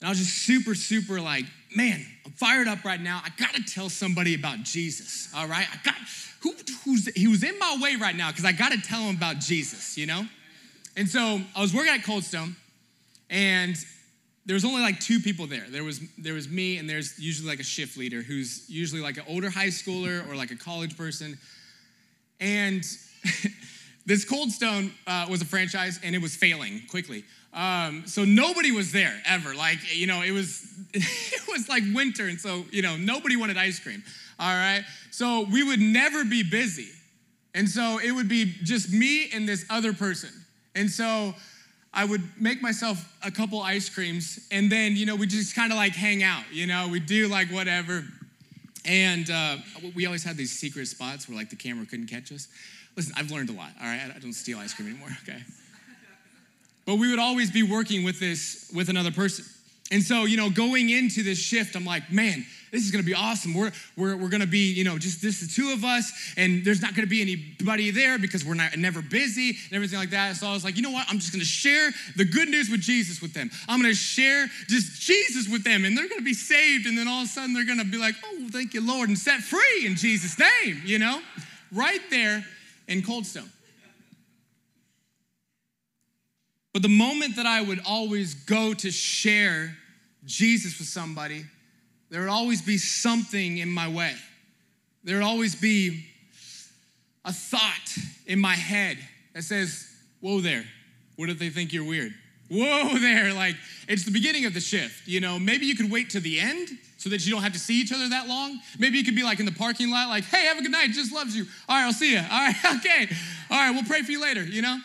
And 0.02 0.09
I 0.09 0.11
was 0.11 0.18
just 0.18 0.38
super, 0.38 0.75
super 0.75 1.21
like, 1.21 1.44
man, 1.76 2.04
I'm 2.26 2.32
fired 2.32 2.66
up 2.66 2.85
right 2.85 3.00
now. 3.00 3.23
I 3.25 3.28
gotta 3.38 3.62
tell 3.62 3.88
somebody 3.88 4.35
about 4.35 4.64
Jesus, 4.64 5.32
all 5.32 5.47
right? 5.47 5.64
I 5.73 5.76
got, 5.85 5.94
who, 6.40 6.52
who's, 6.85 7.06
he 7.14 7.28
was 7.28 7.44
in 7.44 7.56
my 7.61 7.78
way 7.80 7.94
right 7.94 8.16
now 8.16 8.30
because 8.30 8.44
I 8.44 8.50
gotta 8.50 8.82
tell 8.82 9.02
him 9.02 9.14
about 9.14 9.38
Jesus, 9.38 9.97
you 9.97 10.06
know? 10.06 10.26
And 10.97 11.09
so 11.09 11.40
I 11.54 11.61
was 11.61 11.73
working 11.73 11.94
at 11.94 12.02
Cold 12.02 12.25
Stone, 12.25 12.56
and 13.30 13.76
there 14.44 14.54
was 14.54 14.64
only 14.64 14.82
like 14.82 14.99
two 14.99 15.21
people 15.21 15.47
there. 15.47 15.66
There 15.68 15.85
was 15.85 16.00
there 16.18 16.35
was 16.35 16.49
me, 16.49 16.78
and 16.78 16.90
there's 16.90 17.16
usually 17.21 17.49
like 17.49 17.61
a 17.61 17.64
shift 17.64 17.97
leader 17.97 18.23
who's 18.23 18.68
usually 18.68 19.00
like 19.00 19.18
an 19.18 19.25
older 19.28 19.50
high 19.50 19.68
schooler 19.68 20.28
or 20.28 20.35
like 20.35 20.50
a 20.50 20.56
college 20.56 20.97
person. 20.99 21.38
And 22.40 22.85
this 24.06 24.25
Cold 24.25 24.50
Stone 24.50 24.92
uh, 25.06 25.26
was 25.30 25.42
a 25.42 25.44
franchise, 25.44 26.00
and 26.02 26.14
it 26.14 26.23
was 26.23 26.35
failing 26.35 26.82
quickly. 26.90 27.25
Um, 27.52 28.04
so 28.06 28.25
nobody 28.25 28.73
was 28.73 28.92
there 28.92 29.21
ever. 29.26 29.54
Like 29.54 29.78
you 29.94 30.06
know, 30.06 30.23
it 30.23 30.32
was 30.32 30.66
it 30.94 31.49
was 31.49 31.68
like 31.68 31.82
winter, 31.94 32.26
and 32.26 32.40
so 32.40 32.64
you 32.71 32.82
know 32.82 32.97
nobody 32.97 33.37
wanted 33.37 33.56
ice 33.56 33.78
cream. 33.78 34.02
All 34.38 34.54
right, 34.54 34.85
so 35.11 35.47
we 35.52 35.62
would 35.62 35.80
never 35.80 36.25
be 36.25 36.42
busy, 36.42 36.88
and 37.54 37.68
so 37.68 37.99
it 38.02 38.12
would 38.12 38.28
be 38.28 38.47
just 38.62 38.92
me 38.92 39.30
and 39.32 39.49
this 39.49 39.64
other 39.71 39.92
person. 39.92 40.30
And 40.75 40.90
so 40.90 41.35
I 41.94 42.04
would 42.04 42.23
make 42.40 42.62
myself 42.62 43.16
a 43.23 43.30
couple 43.30 43.61
ice 43.61 43.88
creams, 43.88 44.47
and 44.50 44.73
then, 44.73 44.97
you 44.97 45.04
know, 45.04 45.14
we 45.14 45.26
just 45.26 45.54
kind 45.54 45.73
of 45.73 45.76
like 45.76 45.94
hang 45.94 46.23
out, 46.23 46.44
you 46.50 46.66
know, 46.66 46.88
we 46.88 47.00
do 47.00 47.28
like 47.28 47.49
whatever. 47.49 48.04
And 48.85 49.30
uh, 49.30 49.59
we 49.94 50.06
always 50.06 50.25
had 50.25 50.37
these 50.37 50.50
secret 50.59 50.88
spots 50.88 51.28
where 51.28 51.37
like 51.37 51.50
the 51.50 51.56
camera 51.56 51.87
couldn't 51.87 52.09
catch 52.09 52.32
us. 52.32 52.49
Listen, 52.96 53.14
I've 53.16 53.30
learned 53.30 53.50
a 53.50 53.52
lot, 53.52 53.70
all 53.80 53.87
right? 53.87 54.12
I 54.14 54.18
don't 54.18 54.32
steal 54.32 54.58
ice 54.58 54.75
cream 54.75 54.88
anymore, 54.88 55.08
okay? 55.22 55.42
But 56.87 56.96
we 56.96 57.11
would 57.11 57.18
always 57.18 57.50
be 57.50 57.62
working 57.62 58.04
with 58.04 58.20
this, 58.20 58.70
with 58.75 58.88
another 58.88 59.11
person. 59.11 59.44
And 59.90 60.02
so, 60.02 60.25
you 60.25 60.37
know, 60.37 60.49
going 60.50 60.88
into 60.90 61.22
this 61.22 61.38
shift, 61.38 61.76
I'm 61.76 61.84
like, 61.84 62.11
man, 62.11 62.46
this 62.70 62.82
is 62.82 62.90
gonna 62.90 63.04
be 63.04 63.12
awesome. 63.12 63.52
We're, 63.52 63.72
we're, 63.96 64.16
we're 64.16 64.30
gonna 64.30 64.46
be, 64.46 64.72
you 64.72 64.84
know, 64.84 64.96
just 64.96 65.20
this, 65.20 65.40
the 65.40 65.46
two 65.46 65.72
of 65.72 65.84
us, 65.84 66.11
and 66.38 66.64
there's 66.64 66.80
not 66.80 66.94
gonna 66.94 67.06
be 67.06 67.20
anybody 67.20 67.90
there 67.90 68.18
because 68.18 68.42
we're 68.44 68.54
not 68.54 68.76
never 68.78 69.02
busy 69.02 69.50
and 69.50 69.72
everything 69.72 69.99
like 69.99 70.08
that. 70.11 70.37
So 70.37 70.46
I 70.46 70.54
was 70.54 70.64
like, 70.64 70.76
you 70.76 70.82
know 70.82 70.90
what? 70.90 71.06
I'm 71.11 71.18
just 71.18 71.32
gonna 71.32 71.44
share 71.44 71.90
the 72.16 72.25
good 72.25 72.49
news 72.49 72.70
with 72.70 72.80
Jesus 72.80 73.20
with 73.20 73.34
them. 73.34 73.50
I'm 73.68 73.82
gonna 73.82 73.94
share 73.94 74.46
just 74.66 75.02
Jesus 75.02 75.46
with 75.46 75.62
them, 75.62 75.84
and 75.84 75.96
they're 75.96 76.08
gonna 76.08 76.22
be 76.22 76.32
saved, 76.32 76.87
and 76.87 76.96
then 76.96 77.06
all 77.06 77.20
of 77.20 77.26
a 77.26 77.30
sudden 77.30 77.52
they're 77.52 77.66
gonna 77.66 77.84
be 77.84 77.99
like, 77.99 78.14
oh, 78.25 78.49
thank 78.50 78.72
you, 78.72 78.80
Lord, 78.80 79.11
and 79.11 79.18
set 79.18 79.40
free 79.40 79.84
in 79.84 79.94
Jesus' 79.94 80.38
name, 80.38 80.80
you 80.87 80.99
know? 80.99 81.20
Right 81.70 82.00
there 82.11 82.46
in 82.89 83.03
Cold 83.03 83.27
Stone. 83.27 83.51
But 86.73 86.83
the 86.83 86.89
moment 86.89 87.37
that 87.37 87.47
I 87.47 87.61
would 87.61 87.81
always 87.87 88.35
go 88.35 88.73
to 88.75 88.91
share 88.91 89.77
Jesus 90.25 90.79
with 90.79 90.89
somebody, 90.89 91.45
there 92.11 92.21
would 92.21 92.31
always 92.31 92.62
be 92.62 92.79
something 92.79 93.59
in 93.59 93.69
my 93.69 93.89
way. 93.89 94.15
There 95.05 95.17
would 95.17 95.25
always 95.25 95.55
be 95.55 96.07
a 97.25 97.33
thought 97.33 97.97
in 98.27 98.39
my 98.39 98.55
head 98.55 98.99
that 99.35 99.43
says, 99.43 99.89
Whoa 100.21 100.41
there, 100.41 100.65
what 101.17 101.29
if 101.29 101.39
they 101.39 101.51
think 101.51 101.73
you're 101.73 101.85
weird? 101.85 102.15
Whoa 102.52 102.99
there, 103.00 103.32
like 103.32 103.56
it's 103.88 104.04
the 104.04 104.11
beginning 104.11 104.44
of 104.44 104.52
the 104.52 104.61
shift. 104.61 105.09
You 105.09 105.21
know, 105.21 105.38
maybe 105.38 105.64
you 105.64 105.75
could 105.75 105.90
wait 105.90 106.11
to 106.11 106.21
the 106.21 106.38
end 106.38 106.68
so 106.99 107.09
that 107.09 107.25
you 107.25 107.32
don't 107.32 107.42
have 107.42 107.54
to 107.54 107.59
see 107.59 107.80
each 107.80 107.92
other 107.92 108.09
that 108.11 108.28
long. 108.28 108.61
Maybe 108.78 108.99
you 108.99 109.04
could 109.04 109.16
be 109.16 109.23
like 109.25 109.40
in 109.40 109.47
the 109.47 109.52
parking 109.52 109.90
lot, 109.90 110.09
like, 110.09 110.25
hey, 110.25 110.44
have 110.47 110.59
a 110.59 110.62
good 110.62 110.71
night, 110.71 110.90
just 110.90 111.12
loves 111.12 111.35
you. 111.35 111.47
All 111.68 111.76
right, 111.76 111.87
I'll 111.87 111.92
see 111.92 112.12
you. 112.12 112.18
All 112.30 112.47
right, 112.47 112.54
okay. 112.76 113.09
All 113.50 113.59
right, 113.59 113.71
we'll 113.73 113.85
pray 113.85 114.02
for 114.02 114.12
you 114.12 114.21
later, 114.21 114.44
you 114.44 114.62
know? 114.62 114.78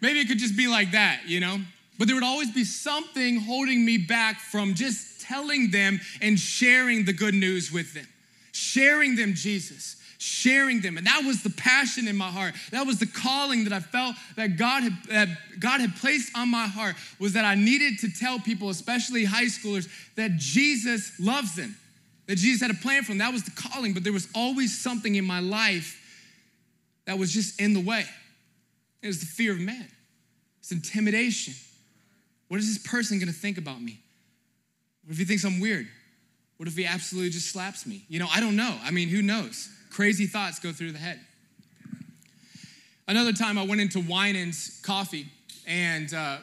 Maybe 0.00 0.20
it 0.20 0.28
could 0.28 0.38
just 0.38 0.56
be 0.56 0.68
like 0.68 0.92
that, 0.92 1.22
you 1.26 1.40
know? 1.40 1.58
But 1.98 2.06
there 2.06 2.14
would 2.14 2.24
always 2.24 2.52
be 2.52 2.64
something 2.64 3.40
holding 3.40 3.84
me 3.84 3.96
back 3.96 4.38
from 4.38 4.74
just 4.74 5.22
telling 5.22 5.70
them 5.70 6.00
and 6.20 6.38
sharing 6.38 7.06
the 7.06 7.12
good 7.14 7.34
news 7.34 7.72
with 7.72 7.94
them, 7.94 8.06
sharing 8.52 9.16
them 9.16 9.32
Jesus, 9.34 9.95
sharing 10.18 10.80
them. 10.80 10.96
And 10.96 11.06
that 11.06 11.22
was 11.24 11.42
the 11.42 11.50
passion 11.50 12.08
in 12.08 12.16
my 12.16 12.28
heart. 12.28 12.54
That 12.70 12.86
was 12.86 12.98
the 12.98 13.06
calling 13.06 13.64
that 13.64 13.72
I 13.72 13.80
felt 13.80 14.16
that 14.36 14.56
God 14.56 14.82
had, 14.82 14.92
that 15.08 15.28
God 15.60 15.80
had 15.80 15.94
placed 15.96 16.36
on 16.36 16.50
my 16.50 16.66
heart 16.66 16.96
was 17.18 17.34
that 17.34 17.44
I 17.44 17.54
needed 17.54 17.98
to 18.00 18.10
tell 18.10 18.38
people, 18.38 18.70
especially 18.70 19.24
high 19.24 19.44
schoolers, 19.44 19.88
that 20.16 20.36
Jesus 20.36 21.12
loves 21.20 21.54
them, 21.56 21.76
that 22.26 22.36
Jesus 22.36 22.62
had 22.62 22.70
a 22.70 22.80
plan 22.80 23.02
for 23.02 23.08
them. 23.08 23.18
That 23.18 23.32
was 23.32 23.44
the 23.44 23.50
calling, 23.50 23.94
but 23.94 24.04
there 24.04 24.12
was 24.12 24.28
always 24.34 24.76
something 24.76 25.14
in 25.14 25.24
my 25.24 25.40
life 25.40 26.02
that 27.06 27.18
was 27.18 27.32
just 27.32 27.60
in 27.60 27.72
the 27.72 27.80
way. 27.80 28.04
It 29.02 29.06
was 29.06 29.20
the 29.20 29.26
fear 29.26 29.52
of 29.52 29.60
man. 29.60 29.86
It's 30.60 30.72
intimidation. 30.72 31.54
What 32.48 32.60
is 32.60 32.72
this 32.72 32.90
person 32.90 33.18
gonna 33.18 33.32
think 33.32 33.58
about 33.58 33.80
me? 33.80 34.00
What 35.04 35.12
if 35.12 35.18
he 35.18 35.24
thinks 35.24 35.44
I'm 35.44 35.60
weird? 35.60 35.86
What 36.56 36.68
if 36.68 36.76
he 36.76 36.86
absolutely 36.86 37.30
just 37.30 37.50
slaps 37.50 37.86
me? 37.86 38.04
You 38.08 38.18
know, 38.18 38.28
I 38.32 38.40
don't 38.40 38.56
know. 38.56 38.76
I 38.82 38.90
mean, 38.90 39.08
who 39.08 39.22
knows? 39.22 39.68
Crazy 39.96 40.26
thoughts 40.26 40.58
go 40.58 40.72
through 40.72 40.92
the 40.92 40.98
head. 40.98 41.18
Another 43.08 43.32
time 43.32 43.56
I 43.56 43.62
went 43.62 43.80
into 43.80 43.98
Winans 43.98 44.78
Coffee, 44.82 45.24
and 45.66 46.12
uh, 46.12 46.36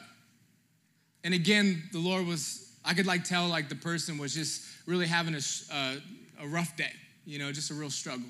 and 1.22 1.34
again, 1.34 1.84
the 1.92 2.00
Lord 2.00 2.26
was, 2.26 2.76
I 2.84 2.94
could 2.94 3.06
like 3.06 3.22
tell 3.22 3.46
like 3.46 3.68
the 3.68 3.76
person 3.76 4.18
was 4.18 4.34
just 4.34 4.66
really 4.88 5.06
having 5.06 5.36
a, 5.36 5.40
uh, 5.72 5.94
a 6.42 6.48
rough 6.48 6.76
day, 6.76 6.90
you 7.26 7.38
know, 7.38 7.52
just 7.52 7.70
a 7.70 7.74
real 7.74 7.90
struggle. 7.90 8.26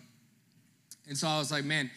And 1.08 1.16
so 1.16 1.26
I 1.26 1.38
was 1.38 1.50
like, 1.50 1.64
man, 1.64 1.90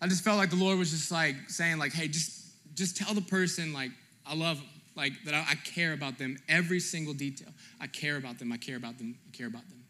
I 0.00 0.06
just 0.06 0.22
felt 0.22 0.38
like 0.38 0.50
the 0.50 0.56
Lord 0.56 0.78
was 0.78 0.92
just 0.92 1.10
like 1.10 1.34
saying 1.48 1.78
like, 1.78 1.92
hey, 1.92 2.06
just 2.06 2.52
just 2.74 2.96
tell 2.96 3.14
the 3.14 3.22
person 3.22 3.72
like 3.72 3.90
I 4.24 4.36
love 4.36 4.58
them, 4.58 4.68
like 4.94 5.14
that 5.24 5.34
I, 5.34 5.44
I 5.50 5.54
care 5.56 5.92
about 5.92 6.18
them 6.18 6.38
every 6.48 6.78
single 6.78 7.14
detail. 7.14 7.48
I 7.80 7.88
care 7.88 8.16
about 8.16 8.38
them. 8.38 8.52
I 8.52 8.58
care 8.58 8.76
about 8.76 8.98
them. 8.98 9.16
I 9.26 9.36
care 9.36 9.48
about 9.48 9.68
them. 9.68 9.83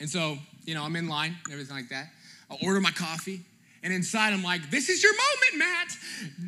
And 0.00 0.08
so, 0.08 0.38
you 0.64 0.74
know, 0.74 0.84
I'm 0.84 0.96
in 0.96 1.08
line 1.08 1.36
everything 1.50 1.76
like 1.76 1.88
that. 1.88 2.08
I 2.50 2.56
order 2.64 2.80
my 2.80 2.90
coffee, 2.90 3.40
and 3.82 3.92
inside 3.92 4.32
I'm 4.32 4.42
like, 4.42 4.70
this 4.70 4.88
is 4.88 5.02
your 5.02 5.12
moment, 5.12 5.58
Matt. 5.58 5.96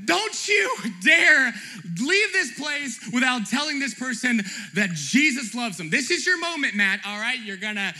Don't 0.06 0.48
you 0.48 0.76
dare 1.04 1.52
leave 2.00 2.32
this 2.32 2.58
place 2.58 3.10
without 3.12 3.46
telling 3.46 3.78
this 3.78 3.94
person 3.94 4.42
that 4.74 4.90
Jesus 4.92 5.54
loves 5.54 5.76
them. 5.76 5.90
This 5.90 6.10
is 6.10 6.26
your 6.26 6.38
moment, 6.38 6.74
Matt. 6.74 7.00
All 7.06 7.18
right, 7.18 7.38
you're 7.38 7.56
gonna 7.56 7.92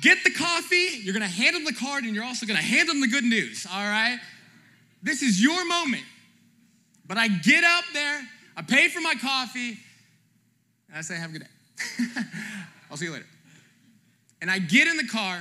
get 0.00 0.18
the 0.24 0.30
coffee, 0.30 1.00
you're 1.02 1.14
gonna 1.14 1.26
hand 1.26 1.56
them 1.56 1.64
the 1.64 1.74
card, 1.74 2.04
and 2.04 2.14
you're 2.14 2.24
also 2.24 2.46
gonna 2.46 2.60
hand 2.60 2.88
them 2.88 3.00
the 3.00 3.08
good 3.08 3.24
news. 3.24 3.66
All 3.70 3.82
right, 3.82 4.18
this 5.02 5.22
is 5.22 5.42
your 5.42 5.66
moment. 5.66 6.04
But 7.06 7.18
I 7.18 7.28
get 7.28 7.64
up 7.64 7.84
there, 7.92 8.22
I 8.56 8.62
pay 8.62 8.88
for 8.88 9.00
my 9.00 9.14
coffee, 9.14 9.78
and 10.88 10.98
I 10.98 11.00
say, 11.00 11.16
have 11.16 11.30
a 11.30 11.32
good 11.32 11.42
day. 11.42 12.22
I'll 12.90 12.96
see 12.96 13.06
you 13.06 13.12
later. 13.12 13.26
And 14.42 14.50
I 14.50 14.58
get 14.58 14.88
in 14.88 14.96
the 14.96 15.06
car, 15.06 15.40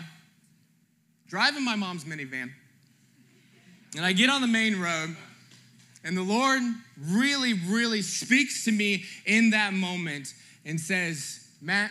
driving 1.27 1.65
my 1.65 1.75
mom's 1.75 2.05
minivan, 2.05 2.51
and 3.97 4.05
I 4.05 4.13
get 4.13 4.29
on 4.29 4.41
the 4.41 4.47
main 4.47 4.79
road, 4.79 5.17
and 6.03 6.15
the 6.15 6.21
Lord 6.21 6.61
really, 7.09 7.53
really 7.53 8.03
speaks 8.03 8.63
to 8.65 8.71
me 8.71 9.03
in 9.25 9.49
that 9.49 9.73
moment 9.73 10.35
and 10.65 10.79
says, 10.79 11.47
Matt, 11.61 11.89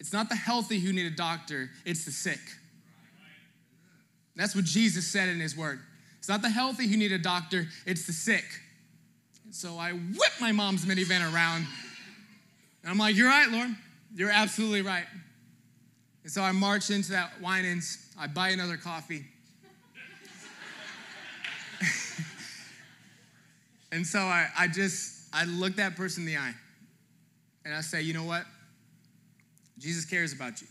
it's 0.00 0.14
not 0.14 0.30
the 0.30 0.34
healthy 0.34 0.78
who 0.80 0.94
need 0.94 1.06
a 1.06 1.14
doctor, 1.14 1.68
it's 1.84 2.06
the 2.06 2.10
sick. 2.10 2.40
That's 4.34 4.56
what 4.56 4.64
Jesus 4.64 5.06
said 5.06 5.28
in 5.28 5.40
his 5.40 5.54
word. 5.54 5.78
It's 6.18 6.28
not 6.28 6.40
the 6.40 6.50
healthy 6.50 6.88
who 6.88 6.96
need 6.96 7.12
a 7.12 7.18
doctor, 7.18 7.66
it's 7.84 8.06
the 8.06 8.12
sick. 8.14 8.44
So 9.50 9.76
I 9.76 9.92
whip 9.92 10.32
my 10.40 10.52
mom's 10.52 10.86
minivan 10.86 11.20
around. 11.32 11.66
And 12.82 12.90
I'm 12.90 12.98
like, 12.98 13.14
You're 13.14 13.28
right, 13.28 13.50
Lord. 13.50 13.76
You're 14.14 14.30
absolutely 14.30 14.82
right. 14.82 15.06
And 16.22 16.32
so 16.32 16.42
I 16.42 16.52
march 16.52 16.90
into 16.90 17.12
that 17.12 17.32
Winans. 17.40 17.98
I 18.18 18.26
buy 18.26 18.48
another 18.50 18.76
coffee. 18.76 19.24
and 23.92 24.06
so 24.06 24.20
I, 24.20 24.48
I 24.58 24.68
just, 24.68 25.28
I 25.32 25.44
look 25.44 25.76
that 25.76 25.96
person 25.96 26.22
in 26.22 26.26
the 26.26 26.36
eye. 26.38 26.54
And 27.64 27.74
I 27.74 27.80
say, 27.80 28.02
you 28.02 28.14
know 28.14 28.24
what? 28.24 28.44
Jesus 29.78 30.04
cares 30.04 30.32
about 30.32 30.60
you. 30.60 30.68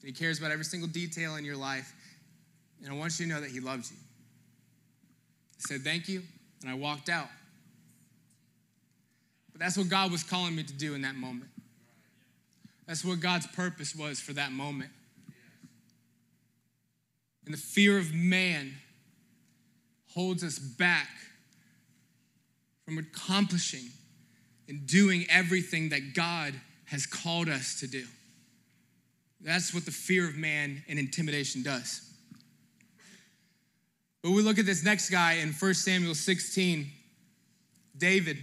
And 0.00 0.08
He 0.08 0.12
cares 0.12 0.38
about 0.38 0.50
every 0.50 0.64
single 0.64 0.88
detail 0.88 1.36
in 1.36 1.44
your 1.44 1.56
life. 1.56 1.94
And 2.82 2.92
I 2.92 2.96
want 2.96 3.18
you 3.18 3.26
to 3.26 3.32
know 3.32 3.40
that 3.40 3.50
he 3.50 3.60
loves 3.60 3.90
you 3.90 3.96
I 5.56 5.60
said 5.68 5.82
thank 5.82 6.08
you, 6.08 6.22
and 6.60 6.70
I 6.70 6.74
walked 6.74 7.08
out. 7.08 7.28
But 9.52 9.60
that's 9.60 9.78
what 9.78 9.88
God 9.88 10.10
was 10.12 10.22
calling 10.22 10.54
me 10.54 10.62
to 10.62 10.72
do 10.74 10.94
in 10.94 11.02
that 11.02 11.14
moment. 11.14 11.50
That's 12.86 13.04
what 13.04 13.20
God's 13.20 13.46
purpose 13.46 13.94
was 13.94 14.20
for 14.20 14.32
that 14.34 14.52
moment. 14.52 14.90
And 17.44 17.54
the 17.54 17.58
fear 17.58 17.98
of 17.98 18.14
man 18.14 18.74
holds 20.14 20.44
us 20.44 20.58
back 20.58 21.08
from 22.84 22.98
accomplishing 22.98 23.88
and 24.68 24.86
doing 24.86 25.26
everything 25.28 25.90
that 25.90 26.14
God 26.14 26.54
has 26.86 27.06
called 27.06 27.48
us 27.48 27.80
to 27.80 27.86
do. 27.86 28.04
That's 29.40 29.74
what 29.74 29.84
the 29.84 29.90
fear 29.90 30.26
of 30.28 30.36
man 30.36 30.82
and 30.88 30.98
intimidation 30.98 31.62
does. 31.62 32.00
But 34.22 34.30
we 34.30 34.40
look 34.40 34.58
at 34.58 34.64
this 34.64 34.82
next 34.82 35.10
guy 35.10 35.34
in 35.34 35.52
1 35.52 35.74
Samuel 35.74 36.14
16, 36.14 36.90
David. 37.96 38.38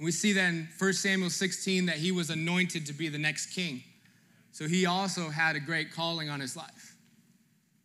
We 0.00 0.12
see 0.12 0.32
that 0.32 0.48
in 0.48 0.66
1 0.78 0.92
Samuel 0.94 1.28
16 1.28 1.86
that 1.86 1.96
he 1.96 2.10
was 2.10 2.30
anointed 2.30 2.86
to 2.86 2.94
be 2.94 3.08
the 3.08 3.18
next 3.18 3.54
king. 3.54 3.82
So 4.50 4.66
he 4.66 4.86
also 4.86 5.28
had 5.28 5.56
a 5.56 5.60
great 5.60 5.92
calling 5.92 6.30
on 6.30 6.40
his 6.40 6.56
life. 6.56 6.96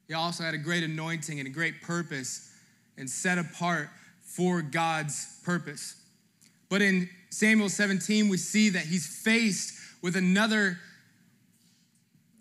He 0.08 0.14
also 0.14 0.44
had 0.44 0.54
a 0.54 0.58
great 0.58 0.84
anointing 0.84 1.40
and 1.40 1.48
a 1.48 1.52
great 1.52 1.82
purpose 1.82 2.50
and 2.98 3.10
set 3.10 3.38
apart 3.38 3.90
for 4.22 4.62
God's 4.62 5.40
purpose. 5.44 5.96
But 6.70 6.82
in 6.82 7.10
Samuel 7.32 7.68
17, 7.68 8.30
we 8.30 8.38
see 8.38 8.70
that 8.70 8.84
he's 8.86 9.06
faced 9.06 9.74
with 10.02 10.16
another, 10.16 10.80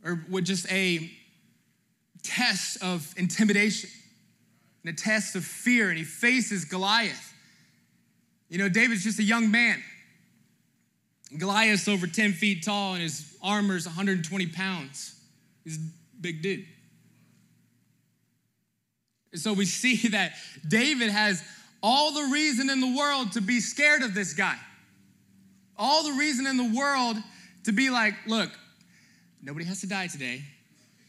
or 0.04 0.25
with 0.31 0.45
just 0.45 0.71
a 0.71 1.11
test 2.23 2.83
of 2.83 3.12
intimidation 3.16 3.90
and 4.85 4.95
a 4.95 4.97
test 4.97 5.35
of 5.35 5.45
fear, 5.45 5.88
and 5.88 5.99
he 5.99 6.04
faces 6.04 6.64
Goliath. 6.64 7.34
You 8.49 8.59
know, 8.59 8.69
David's 8.69 9.05
just 9.05 9.19
a 9.19 9.23
young 9.23 9.51
man. 9.51 9.83
Goliath's 11.37 11.89
over 11.89 12.07
10 12.07 12.33
feet 12.33 12.65
tall, 12.65 12.95
and 12.95 13.03
his 13.03 13.37
armor's 13.43 13.87
120 13.87 14.47
pounds. 14.49 15.21
He's 15.65 15.79
a 15.79 15.81
big 16.21 16.43
dude. 16.43 16.65
And 19.33 19.41
so 19.41 19.53
we 19.53 19.65
see 19.67 20.09
that 20.09 20.33
David 20.67 21.11
has 21.11 21.43
all 21.83 22.13
the 22.13 22.33
reason 22.33 22.71
in 22.71 22.81
the 22.81 22.97
world 22.97 23.33
to 23.33 23.41
be 23.41 23.61
scared 23.61 24.03
of 24.03 24.15
this 24.15 24.33
guy. 24.33 24.57
All 25.77 26.05
the 26.05 26.13
reason 26.13 26.47
in 26.47 26.57
the 26.57 26.79
world 26.79 27.17
to 27.65 27.73
be 27.73 27.91
like, 27.91 28.15
look, 28.27 28.51
nobody 29.43 29.65
has 29.67 29.81
to 29.81 29.89
die 29.89 30.07
today. 30.07 30.43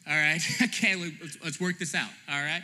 All 0.08 0.16
right. 0.16 0.42
okay, 0.64 0.96
let's, 1.44 1.62
work 1.62 1.78
this 1.80 1.96
out. 1.96 2.10
All 2.30 2.42
right. 2.42 2.64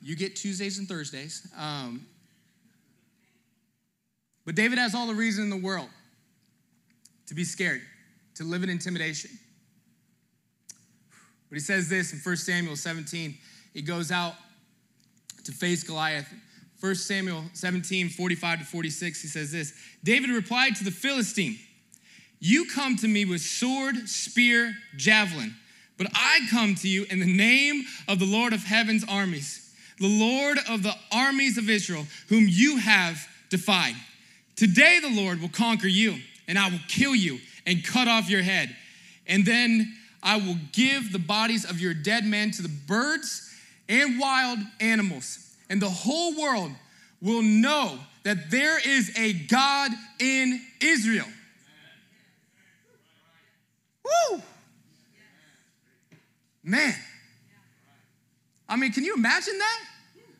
You 0.00 0.14
get 0.14 0.36
Tuesdays 0.36 0.78
and 0.78 0.88
Thursdays. 0.88 1.46
Um, 1.58 2.06
but 4.44 4.54
David 4.54 4.78
has 4.78 4.94
all 4.94 5.06
the 5.06 5.14
reason 5.14 5.44
in 5.44 5.50
the 5.50 5.56
world 5.56 5.88
to 7.26 7.34
be 7.34 7.44
scared, 7.44 7.82
to 8.34 8.44
live 8.44 8.62
in 8.62 8.70
intimidation. 8.70 9.30
But 11.48 11.56
he 11.56 11.60
says 11.60 11.88
this 11.88 12.12
in 12.12 12.18
1 12.18 12.36
Samuel 12.36 12.76
17. 12.76 13.36
He 13.74 13.82
goes 13.82 14.10
out 14.10 14.34
to 15.44 15.52
face 15.52 15.84
Goliath. 15.84 16.32
1 16.80 16.94
Samuel 16.96 17.44
17, 17.52 18.08
45 18.08 18.58
to 18.58 18.64
46, 18.64 19.22
he 19.22 19.28
says 19.28 19.52
this 19.52 19.72
David 20.02 20.30
replied 20.30 20.74
to 20.76 20.84
the 20.84 20.90
Philistine, 20.90 21.56
You 22.40 22.66
come 22.66 22.96
to 22.96 23.06
me 23.06 23.24
with 23.24 23.40
sword, 23.40 24.08
spear, 24.08 24.74
javelin, 24.96 25.54
but 25.96 26.08
I 26.12 26.40
come 26.50 26.74
to 26.76 26.88
you 26.88 27.06
in 27.08 27.20
the 27.20 27.36
name 27.36 27.84
of 28.08 28.18
the 28.18 28.26
Lord 28.26 28.52
of 28.52 28.64
heaven's 28.64 29.04
armies, 29.08 29.72
the 30.00 30.08
Lord 30.08 30.58
of 30.68 30.82
the 30.82 30.94
armies 31.12 31.56
of 31.56 31.70
Israel, 31.70 32.04
whom 32.28 32.46
you 32.48 32.78
have 32.78 33.28
defied. 33.48 33.94
Today 34.56 34.98
the 35.00 35.10
Lord 35.10 35.40
will 35.40 35.48
conquer 35.48 35.88
you, 35.88 36.16
and 36.46 36.58
I 36.58 36.68
will 36.68 36.80
kill 36.88 37.14
you 37.14 37.38
and 37.66 37.84
cut 37.84 38.08
off 38.08 38.28
your 38.28 38.42
head. 38.42 38.74
And 39.26 39.44
then 39.44 39.94
I 40.22 40.36
will 40.36 40.56
give 40.72 41.12
the 41.12 41.18
bodies 41.18 41.64
of 41.64 41.80
your 41.80 41.94
dead 41.94 42.24
men 42.24 42.50
to 42.52 42.62
the 42.62 42.70
birds 42.86 43.48
and 43.88 44.18
wild 44.18 44.58
animals 44.80 45.52
and 45.72 45.80
the 45.80 45.88
whole 45.88 46.38
world 46.38 46.70
will 47.22 47.40
know 47.40 47.98
that 48.24 48.50
there 48.50 48.78
is 48.86 49.10
a 49.18 49.32
God 49.32 49.90
in 50.20 50.60
Israel. 50.82 51.26
Woo! 54.04 54.42
Man. 56.62 56.94
I 58.68 58.76
mean, 58.76 58.92
can 58.92 59.02
you 59.02 59.14
imagine 59.14 59.56
that? 59.58 59.80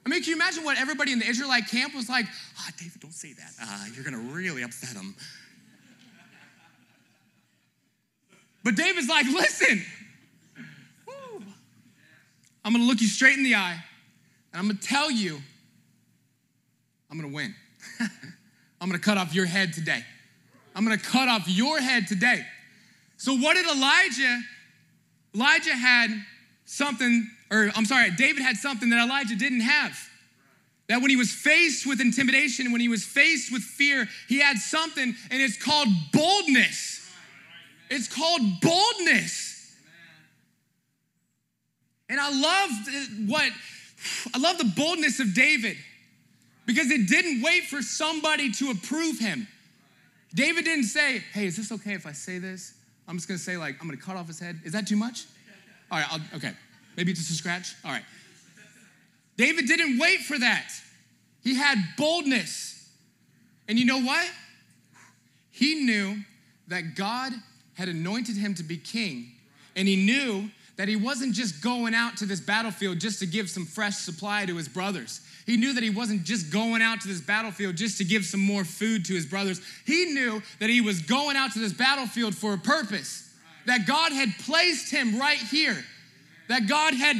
I 0.05 0.09
mean, 0.09 0.23
can 0.23 0.31
you 0.31 0.37
imagine 0.37 0.65
what 0.65 0.79
everybody 0.79 1.13
in 1.13 1.19
the 1.21 1.27
Israelite 1.27 1.69
camp 1.69 1.95
was 1.95 2.09
like? 2.09 2.27
Ah, 2.59 2.67
oh, 2.69 2.71
David, 2.79 3.01
don't 3.01 3.15
say 3.15 3.33
that. 3.35 3.53
Uh, 3.63 3.85
you're 3.95 4.05
going 4.05 4.15
to 4.15 4.35
really 4.35 4.63
upset 4.63 4.97
him. 4.97 5.15
But 8.65 8.77
David's 8.77 9.09
like, 9.09 9.27
listen, 9.27 9.85
Woo. 11.07 11.43
I'm 12.65 12.73
going 12.73 12.85
to 12.85 12.89
look 12.89 13.01
you 13.01 13.09
straight 13.09 13.37
in 13.37 13.45
the 13.45 13.55
eye. 13.55 13.83
And 14.53 14.61
I'm 14.61 14.67
gonna 14.67 14.79
tell 14.79 15.11
you, 15.11 15.41
I'm 17.11 17.19
gonna 17.19 17.33
win. 17.33 17.55
I'm 18.81 18.89
gonna 18.89 18.99
cut 18.99 19.17
off 19.17 19.35
your 19.35 19.47
head 19.47 19.73
today. 19.73 20.05
I'm 20.75 20.85
gonna 20.85 20.99
cut 20.99 21.29
off 21.29 21.49
your 21.49 21.81
head 21.81 22.07
today. 22.07 22.45
So, 23.17 23.35
what 23.35 23.55
did 23.55 23.67
Elijah? 23.67 24.41
Elijah 25.35 25.75
had 25.75 26.11
something, 26.67 27.31
or 27.53 27.71
I'm 27.77 27.85
sorry, 27.85 28.11
David 28.11 28.43
had 28.43 28.57
something 28.57 28.89
that 28.91 29.05
Elijah 29.05 29.37
didn't 29.37 29.61
have. 29.61 29.97
That 30.89 31.01
when 31.01 31.11
he 31.11 31.17
was 31.17 31.31
faced 31.31 31.87
with 31.87 32.01
intimidation, 32.01 32.73
when 32.73 32.81
he 32.81 32.89
was 32.89 33.05
faced 33.05 33.53
with 33.53 33.63
fear, 33.63 34.09
he 34.29 34.41
had 34.41 34.57
something, 34.59 35.15
and 35.31 35.43
it's 35.43 35.63
called 35.63 35.89
boldness. 36.13 37.11
It's 37.91 38.09
called 38.09 38.41
boldness. 38.61 39.77
And 42.09 42.19
I 42.19 42.31
love 42.31 42.71
what 43.29 43.53
I 44.35 44.39
love 44.39 44.59
the 44.59 44.73
boldness 44.77 45.21
of 45.21 45.35
David 45.35 45.77
because 46.67 46.91
it 46.91 47.07
didn't 47.07 47.43
wait 47.43 47.65
for 47.65 47.83
somebody 47.83 48.51
to 48.53 48.71
approve 48.71 49.19
him. 49.19 49.47
David 50.35 50.65
didn't 50.65 50.85
say, 50.85 51.23
Hey, 51.33 51.47
is 51.47 51.57
this 51.57 51.71
okay 51.73 51.93
if 51.93 52.07
I 52.07 52.13
say 52.13 52.39
this? 52.39 52.75
I'm 53.07 53.17
just 53.17 53.29
gonna 53.29 53.39
say, 53.39 53.57
like, 53.57 53.77
I'm 53.81 53.87
gonna 53.87 54.01
cut 54.01 54.17
off 54.17 54.27
his 54.27 54.41
head. 54.41 54.61
Is 54.65 54.73
that 54.73 54.87
too 54.87 54.97
much? 54.97 55.27
All 55.91 55.99
right, 55.99 56.07
I'll, 56.11 56.21
okay. 56.37 56.53
Maybe 56.97 57.13
just 57.13 57.31
a 57.31 57.35
scratch? 57.35 57.75
All 57.85 57.91
right. 57.91 58.05
David 59.37 59.67
didn't 59.67 59.99
wait 59.99 60.21
for 60.21 60.39
that. 60.39 60.71
He 61.43 61.55
had 61.55 61.79
boldness. 61.97 62.89
And 63.69 63.79
you 63.79 63.85
know 63.85 64.01
what? 64.01 64.29
He 65.51 65.85
knew 65.85 66.17
that 66.69 66.95
God 66.95 67.33
had 67.75 67.89
anointed 67.89 68.37
him 68.37 68.55
to 68.55 68.63
be 68.63 68.77
king, 68.77 69.33
and 69.75 69.89
he 69.89 69.97
knew 69.97 70.51
that 70.77 70.89
he 70.89 70.97
wasn't 70.97 71.35
just 71.35 71.63
going 71.63 71.95
out 71.95 72.17
to 72.19 72.27
this 72.27 72.41
battlefield 72.41 72.99
just 72.99 73.19
to 73.21 73.27
give 73.27 73.49
some 73.49 73.67
fresh 73.67 73.97
supply 73.97 74.47
to 74.47 74.57
his 74.57 74.69
brothers. 74.69 75.21
He 75.47 75.57
knew 75.57 75.75
that 75.75 75.83
he 75.83 75.91
wasn't 75.91 76.25
just 76.25 76.51
going 76.51 76.83
out 76.83 77.01
to 77.03 77.09
this 77.09 77.21
battlefield 77.21 77.77
just 77.77 77.99
to 77.99 78.05
give 78.05 78.25
some 78.25 78.41
more 78.41 78.65
food 78.65 79.05
to 79.07 79.15
his 79.15 79.27
brothers. 79.27 79.61
He 79.85 80.07
knew 80.07 80.43
that 80.61 80.71
he 80.71 80.81
was 80.81 81.03
going 81.03 81.37
out 81.37 81.53
to 81.53 81.59
this 81.59 81.73
battlefield 81.73 82.35
for 82.35 82.55
a 82.55 82.59
purpose, 82.59 83.31
that 83.67 83.87
God 83.87 84.13
had 84.13 84.31
placed 84.41 84.91
him 84.91 85.19
right 85.19 85.39
here, 85.39 85.85
that 86.53 86.69
God 86.69 86.95
had 86.95 87.17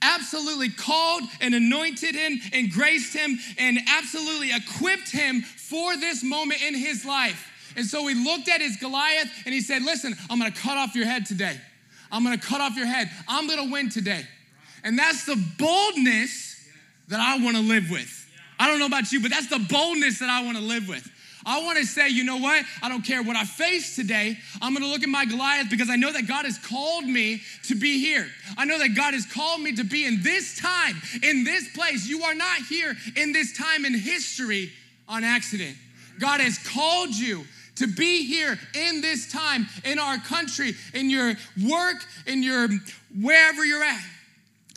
absolutely 0.00 0.70
called 0.70 1.22
and 1.40 1.54
anointed 1.54 2.14
him 2.14 2.38
and 2.52 2.70
graced 2.70 3.14
him 3.14 3.38
and 3.58 3.78
absolutely 3.88 4.50
equipped 4.54 5.10
him 5.10 5.42
for 5.42 5.96
this 5.96 6.22
moment 6.22 6.62
in 6.62 6.74
his 6.74 7.04
life. 7.04 7.52
And 7.76 7.84
so 7.84 8.06
he 8.06 8.14
looked 8.14 8.48
at 8.48 8.60
his 8.60 8.76
Goliath 8.76 9.28
and 9.44 9.52
he 9.52 9.60
said, 9.60 9.82
Listen, 9.82 10.14
I'm 10.30 10.38
gonna 10.38 10.52
cut 10.52 10.78
off 10.78 10.94
your 10.94 11.06
head 11.06 11.26
today. 11.26 11.60
I'm 12.12 12.22
gonna 12.22 12.38
cut 12.38 12.60
off 12.60 12.76
your 12.76 12.86
head. 12.86 13.10
I'm 13.28 13.48
gonna 13.48 13.70
win 13.70 13.90
today. 13.90 14.24
And 14.84 14.96
that's 14.98 15.24
the 15.24 15.36
boldness 15.58 16.68
that 17.08 17.20
I 17.20 17.44
wanna 17.44 17.60
live 17.60 17.90
with. 17.90 18.12
I 18.58 18.68
don't 18.68 18.78
know 18.78 18.86
about 18.86 19.10
you, 19.12 19.20
but 19.20 19.30
that's 19.30 19.48
the 19.48 19.66
boldness 19.68 20.20
that 20.20 20.30
I 20.30 20.44
wanna 20.44 20.60
live 20.60 20.88
with. 20.88 21.10
I 21.46 21.62
want 21.62 21.78
to 21.78 21.86
say, 21.86 22.08
you 22.08 22.24
know 22.24 22.38
what? 22.38 22.64
I 22.82 22.88
don't 22.88 23.02
care 23.02 23.22
what 23.22 23.36
I 23.36 23.44
face 23.44 23.94
today. 23.94 24.36
I'm 24.60 24.74
going 24.74 24.84
to 24.84 24.90
look 24.90 25.04
at 25.04 25.08
my 25.08 25.24
Goliath 25.24 25.70
because 25.70 25.88
I 25.88 25.96
know 25.96 26.12
that 26.12 26.26
God 26.26 26.44
has 26.44 26.58
called 26.58 27.04
me 27.04 27.40
to 27.64 27.76
be 27.76 28.00
here. 28.00 28.26
I 28.58 28.64
know 28.64 28.78
that 28.78 28.96
God 28.96 29.14
has 29.14 29.24
called 29.24 29.60
me 29.60 29.76
to 29.76 29.84
be 29.84 30.04
in 30.04 30.22
this 30.22 30.58
time, 30.60 31.00
in 31.22 31.44
this 31.44 31.68
place. 31.72 32.08
You 32.08 32.24
are 32.24 32.34
not 32.34 32.58
here 32.68 32.94
in 33.14 33.32
this 33.32 33.56
time 33.56 33.84
in 33.84 33.94
history 33.94 34.72
on 35.08 35.22
accident. 35.22 35.76
God 36.18 36.40
has 36.40 36.58
called 36.58 37.14
you 37.14 37.44
to 37.76 37.86
be 37.86 38.24
here 38.24 38.58
in 38.74 39.00
this 39.00 39.30
time, 39.30 39.66
in 39.84 39.98
our 39.98 40.18
country, 40.18 40.74
in 40.94 41.10
your 41.10 41.34
work, 41.68 41.96
in 42.26 42.42
your 42.42 42.68
wherever 43.20 43.64
you're 43.64 43.84
at. 43.84 44.02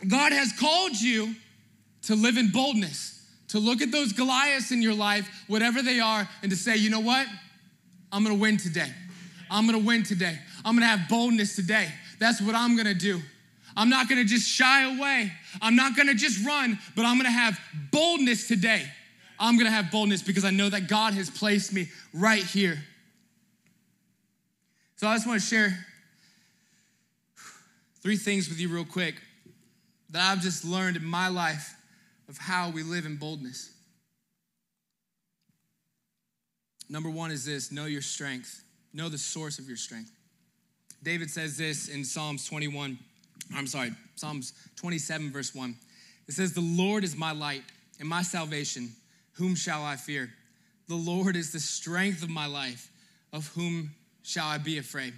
God 0.06 0.32
has 0.32 0.52
called 0.52 0.98
you 1.00 1.34
to 2.04 2.14
live 2.14 2.36
in 2.36 2.50
boldness, 2.50 3.19
to 3.50 3.58
look 3.58 3.82
at 3.82 3.90
those 3.90 4.12
Goliaths 4.12 4.70
in 4.70 4.80
your 4.80 4.94
life, 4.94 5.28
whatever 5.48 5.82
they 5.82 5.98
are, 5.98 6.28
and 6.42 6.50
to 6.50 6.56
say, 6.56 6.76
you 6.76 6.88
know 6.88 7.00
what? 7.00 7.26
I'm 8.12 8.22
gonna 8.22 8.36
win 8.36 8.56
today. 8.56 8.92
I'm 9.50 9.66
gonna 9.66 9.78
win 9.78 10.04
today. 10.04 10.38
I'm 10.64 10.76
gonna 10.76 10.86
have 10.86 11.08
boldness 11.08 11.56
today. 11.56 11.88
That's 12.20 12.40
what 12.40 12.54
I'm 12.54 12.76
gonna 12.76 12.94
do. 12.94 13.20
I'm 13.76 13.88
not 13.88 14.08
gonna 14.08 14.24
just 14.24 14.48
shy 14.48 14.96
away. 14.96 15.32
I'm 15.60 15.74
not 15.74 15.96
gonna 15.96 16.14
just 16.14 16.44
run, 16.46 16.78
but 16.94 17.04
I'm 17.04 17.16
gonna 17.16 17.30
have 17.30 17.58
boldness 17.90 18.46
today. 18.46 18.84
I'm 19.38 19.56
gonna 19.58 19.70
have 19.70 19.90
boldness 19.90 20.22
because 20.22 20.44
I 20.44 20.50
know 20.50 20.68
that 20.68 20.88
God 20.88 21.14
has 21.14 21.28
placed 21.28 21.72
me 21.72 21.88
right 22.12 22.42
here. 22.42 22.78
So 24.96 25.08
I 25.08 25.14
just 25.14 25.26
want 25.26 25.40
to 25.40 25.46
share 25.46 25.86
three 28.02 28.16
things 28.16 28.48
with 28.48 28.60
you 28.60 28.68
real 28.68 28.84
quick 28.84 29.14
that 30.10 30.30
I've 30.30 30.42
just 30.42 30.64
learned 30.64 30.96
in 30.96 31.04
my 31.04 31.28
life 31.28 31.74
of 32.30 32.38
how 32.38 32.70
we 32.70 32.84
live 32.84 33.06
in 33.06 33.16
boldness. 33.16 33.72
Number 36.88 37.10
one 37.10 37.32
is 37.32 37.44
this 37.44 37.72
know 37.72 37.86
your 37.86 38.02
strength, 38.02 38.62
know 38.94 39.08
the 39.08 39.18
source 39.18 39.58
of 39.58 39.66
your 39.66 39.76
strength. 39.76 40.12
David 41.02 41.28
says 41.28 41.58
this 41.58 41.88
in 41.88 42.04
Psalms 42.04 42.48
21, 42.48 42.96
I'm 43.54 43.66
sorry, 43.66 43.90
Psalms 44.14 44.52
27, 44.76 45.32
verse 45.32 45.54
1. 45.54 45.74
It 46.28 46.32
says, 46.34 46.52
The 46.52 46.60
Lord 46.60 47.02
is 47.02 47.16
my 47.16 47.32
light 47.32 47.64
and 47.98 48.08
my 48.08 48.22
salvation. 48.22 48.92
Whom 49.32 49.56
shall 49.56 49.82
I 49.82 49.96
fear? 49.96 50.30
The 50.86 50.94
Lord 50.94 51.34
is 51.34 51.52
the 51.52 51.60
strength 51.60 52.22
of 52.22 52.30
my 52.30 52.46
life. 52.46 52.92
Of 53.32 53.48
whom 53.48 53.90
shall 54.22 54.46
I 54.46 54.58
be 54.58 54.78
afraid? 54.78 55.14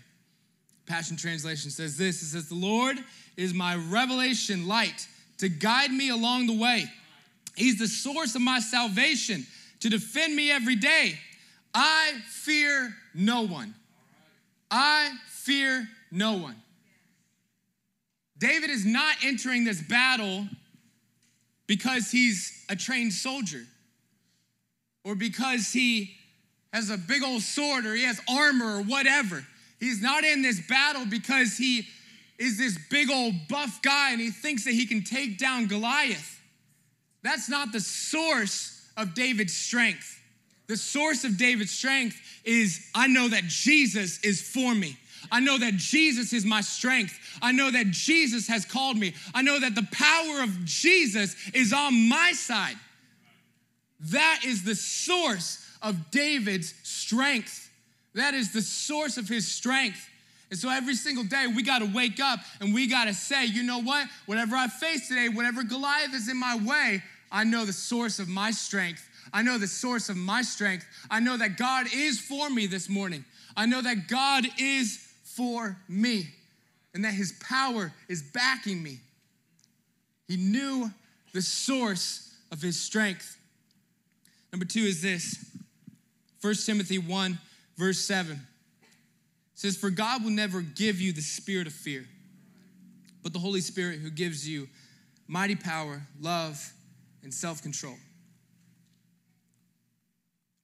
Passion 0.87 1.17
Translation 1.17 1.71
says 1.71 1.99
this 1.99 2.23
It 2.23 2.27
says, 2.27 2.49
The 2.49 2.55
Lord 2.55 2.97
is 3.37 3.53
my 3.53 3.77
revelation 3.77 4.67
light 4.67 5.07
to 5.39 5.51
guide 5.51 5.91
me 5.91 6.09
along 6.09 6.47
the 6.47 6.57
way. 6.57 6.87
He's 7.57 7.79
the 7.79 7.89
source 7.89 8.35
of 8.35 8.43
my 8.43 8.61
salvation 8.61 9.47
to 9.81 9.89
defend 9.89 10.35
me 10.35 10.51
every 10.51 10.77
day. 10.77 11.19
I 11.75 12.13
fear 12.29 12.95
no 13.15 13.43
one. 13.43 13.75
I 14.71 15.11
fear 15.29 15.89
no 16.11 16.35
one. 16.37 16.57
David 18.39 18.71
is 18.71 18.85
not 18.85 19.17
entering 19.23 19.65
this 19.65 19.81
battle 19.81 20.47
because 21.67 22.11
he's 22.11 22.65
a 22.69 22.77
trained 22.77 23.13
soldier 23.13 23.65
or 25.05 25.15
because 25.15 25.73
he 25.73 26.15
has 26.73 26.91
a 26.91 26.97
big 26.97 27.23
old 27.23 27.43
sword 27.43 27.87
or 27.87 27.95
he 27.95 28.05
has 28.05 28.21
armor 28.29 28.79
or 28.79 28.83
whatever. 28.83 29.47
He's 29.79 30.03
not 30.03 30.25
in 30.25 30.43
this 30.43 30.61
battle 30.67 31.07
because 31.07 31.57
he 31.57 31.87
is 32.39 32.59
this 32.59 32.79
big 32.91 33.11
old 33.11 33.35
buff 33.49 33.81
guy 33.83 34.13
and 34.13 34.21
he 34.21 34.31
thinks 34.31 34.65
that 34.65 34.73
he 34.73 34.87
can 34.87 35.05
take 35.05 35.39
down 35.39 35.67
Goliath. 35.67 36.41
That's 37.23 37.49
not 37.49 37.73
the 37.73 37.81
source 37.81 38.91
of 38.97 39.15
David's 39.15 39.55
strength. 39.55 40.21
The 40.67 40.77
source 40.77 41.25
of 41.25 41.39
David's 41.39 41.71
strength 41.71 42.17
is 42.45 42.89
I 42.95 43.07
know 43.07 43.29
that 43.29 43.45
Jesus 43.45 44.21
is 44.21 44.41
for 44.41 44.75
me. 44.75 44.97
I 45.31 45.41
know 45.41 45.59
that 45.59 45.77
Jesus 45.77 46.33
is 46.33 46.45
my 46.45 46.61
strength. 46.61 47.19
I 47.41 47.53
know 47.53 47.71
that 47.71 47.91
Jesus 47.91 48.49
has 48.49 48.65
called 48.65 48.97
me. 48.97 49.15
I 49.35 49.43
know 49.43 49.61
that 49.61 49.75
the 49.75 49.87
power 49.93 50.43
of 50.43 50.65
Jesus 50.65 51.37
is 51.55 51.73
on 51.73 52.09
my 52.09 52.33
side. 52.33 52.77
That 54.01 54.41
is 54.45 54.65
the 54.65 54.75
source 54.75 55.65
of 55.81 56.11
David's 56.11 56.75
strength. 56.83 57.71
That 58.15 58.35
is 58.35 58.53
the 58.53 58.63
source 58.63 59.17
of 59.17 59.29
his 59.29 59.47
strength. 59.47 60.09
And 60.51 60.59
so 60.59 60.69
every 60.69 60.95
single 60.95 61.25
day, 61.25 61.47
we 61.47 61.63
got 61.63 61.79
to 61.79 61.87
wake 61.87 62.21
up 62.21 62.41
and 62.61 62.75
we 62.75 62.87
got 62.87 63.07
to 63.07 63.15
say, 63.15 63.47
you 63.47 63.63
know 63.63 63.81
what? 63.81 64.07
Whatever 64.27 64.55
I 64.55 64.69
face 64.69 65.09
today, 65.09 65.29
whatever 65.29 65.63
Goliath 65.63 66.13
is 66.13 66.29
in 66.29 66.37
my 66.37 66.57
way, 66.57 67.03
I 67.33 67.45
know 67.45 67.65
the 67.65 67.73
source 67.73 68.19
of 68.19 68.29
my 68.29 68.51
strength. 68.51 69.09
I 69.33 69.43
know 69.43 69.59
the 69.59 69.67
source 69.67 70.09
of 70.09 70.17
my 70.17 70.43
strength. 70.43 70.87
I 71.11 71.19
know 71.21 71.37
that 71.39 71.57
God 71.57 71.87
is 71.93 72.21
for 72.21 72.51
me 72.51 72.67
this 72.67 72.89
morning. 72.89 73.25
I 73.57 73.67
know 73.67 73.81
that 73.81 74.07
God 74.07 74.47
is 74.59 74.99
for 75.25 75.77
me 75.89 76.29
and 76.95 77.05
that 77.05 77.15
his 77.15 77.33
power 77.41 77.93
is 78.09 78.23
backing 78.23 78.83
me. 78.83 79.01
He 80.29 80.37
knew 80.37 80.91
the 81.33 81.43
source 81.43 82.35
of 82.51 82.61
his 82.61 82.79
strength. 82.79 83.39
Number 84.53 84.67
two 84.67 84.83
is 84.83 85.01
this 85.01 85.51
1 86.43 86.55
Timothy 86.67 86.99
1 86.99 87.39
verse 87.79 87.99
7 87.99 88.39
says, 89.55 89.77
For 89.77 89.91
God 89.91 90.25
will 90.25 90.31
never 90.31 90.61
give 90.61 91.01
you 91.01 91.13
the 91.13 91.23
spirit 91.23 91.67
of 91.67 91.73
fear, 91.73 92.05
but 93.23 93.33
the 93.33 93.39
Holy 93.39 93.61
Spirit 93.61 94.01
who 94.01 94.11
gives 94.11 94.47
you 94.49 94.69
mighty 95.29 95.55
power, 95.55 96.03
love, 96.21 96.73
and 97.23 97.33
self 97.33 97.63
control. 97.63 97.97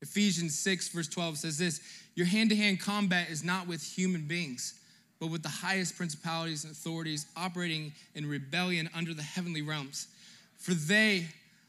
Ephesians 0.01 0.57
6, 0.59 0.91
verse 0.91 1.09
12 1.09 1.39
says 1.39 1.59
this 1.59 1.81
Your 2.15 2.27
hand 2.27 2.51
to 2.51 2.57
hand 2.57 2.81
combat 2.81 3.31
is 3.31 3.43
not 3.43 3.67
with 3.67 3.83
human 3.83 4.23
beings, 4.23 4.75
but 5.19 5.29
with 5.29 5.43
the 5.43 5.49
highest 5.49 5.97
principalities 5.97 6.65
and 6.65 6.73
authorities 6.73 7.27
operating 7.37 7.93
in 8.15 8.27
rebellion 8.27 8.89
under 8.95 9.15
the 9.15 9.23
heavenly 9.23 9.63
realms. 9.63 10.09
For 10.57 10.75
they 10.75 11.27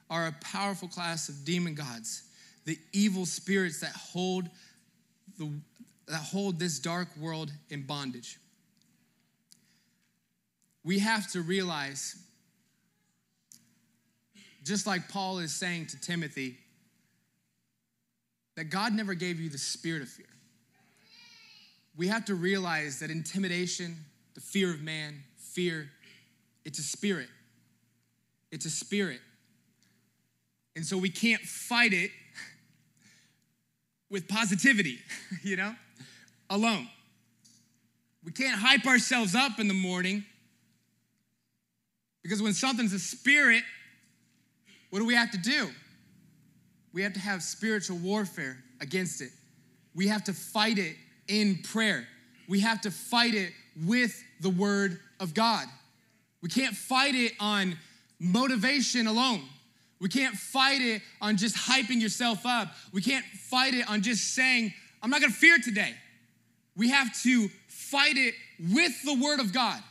are 0.10 0.28
a 0.28 0.36
powerful 0.42 0.88
class 0.88 1.30
of 1.30 1.46
demon 1.46 1.76
gods, 1.76 2.24
the 2.66 2.78
evil 2.94 3.26
spirits 3.26 3.82
that 3.82 3.92
hold 3.92 4.50
the, 5.38 5.50
that 6.08 6.22
hold 6.22 6.60
this 6.60 6.80
dark 6.80 7.08
world 7.18 7.52
in 7.70 7.84
bondage. 7.84 8.38
We 10.84 11.00
have 11.00 11.32
to 11.32 11.42
realize, 11.42 12.16
just 14.64 14.86
like 14.88 15.10
Paul 15.10 15.40
is 15.40 15.54
saying 15.54 15.88
to 15.88 16.00
Timothy, 16.00 16.58
that 18.56 18.66
God 18.66 18.94
never 18.94 19.14
gave 19.14 19.40
you 19.40 19.50
the 19.50 19.58
spirit 19.58 20.02
of 20.02 20.10
fear. 20.10 20.26
We 21.96 22.08
have 22.08 22.26
to 22.26 22.36
realize 22.36 23.00
that 23.00 23.10
intimidation, 23.10 23.96
the 24.34 24.42
fear 24.42 24.74
of 24.74 24.82
man, 24.82 25.24
fear, 25.38 25.90
it's 26.66 26.80
a 26.80 26.84
spirit. 26.84 27.30
It's 28.52 28.66
a 28.66 28.70
spirit. 28.70 29.20
And 30.76 30.86
so 30.86 30.98
we 30.98 31.10
can't 31.10 31.42
fight 31.42 31.94
it 31.94 32.12
with 34.10 34.28
positivity, 34.28 35.00
you 35.44 35.56
know, 35.56 35.74
alone. 36.50 36.88
We 38.24 38.32
can't 38.32 38.60
hype 38.60 38.86
ourselves 38.86 39.36
up 39.36 39.60
in 39.60 39.68
the 39.68 39.74
morning 39.74 40.26
because 42.24 42.42
when 42.42 42.54
something's 42.54 42.94
a 42.94 43.00
spirit, 43.00 43.64
what 44.90 45.00
do 45.00 45.06
we 45.06 45.16
have 45.16 45.32
to 45.32 45.38
do? 45.38 45.70
We 46.94 47.04
have 47.04 47.14
to 47.14 47.20
have 47.20 47.44
spiritual 47.44 47.98
warfare 47.98 48.58
against 48.82 49.22
it. 49.22 49.30
We 49.96 50.08
have 50.08 50.24
to 50.26 50.34
fight 50.34 50.78
it 50.78 50.96
in 51.28 51.60
prayer. 51.64 52.08
We 52.48 52.62
have 52.62 52.82
to 52.82 52.92
fight 52.92 53.36
it 53.36 53.52
with 53.86 54.22
the 54.42 54.50
word 54.50 55.00
of 55.20 55.34
God. 55.34 55.68
We 56.42 56.50
can't 56.50 56.76
fight 56.76 57.16
it 57.16 57.34
on 57.40 57.78
motivation 58.20 59.08
alone. 59.08 59.44
We 60.00 60.10
can't 60.10 60.36
fight 60.36 60.82
it 60.82 61.02
on 61.22 61.38
just 61.38 61.56
hyping 61.56 62.02
yourself 62.02 62.46
up. 62.46 62.70
We 62.94 63.02
can't 63.02 63.26
fight 63.26 63.74
it 63.74 63.90
on 63.90 64.02
just 64.02 64.34
saying, 64.34 64.74
I'm 65.04 65.10
not 65.10 65.22
gonna 65.22 65.34
fear 65.34 65.58
today. 65.60 65.94
We 66.76 66.90
have 66.90 67.14
to 67.24 67.50
fight 67.68 68.16
it 68.16 68.34
with 68.72 68.94
the 69.04 69.16
Word 69.16 69.40
of 69.42 69.52
God. 69.52 69.82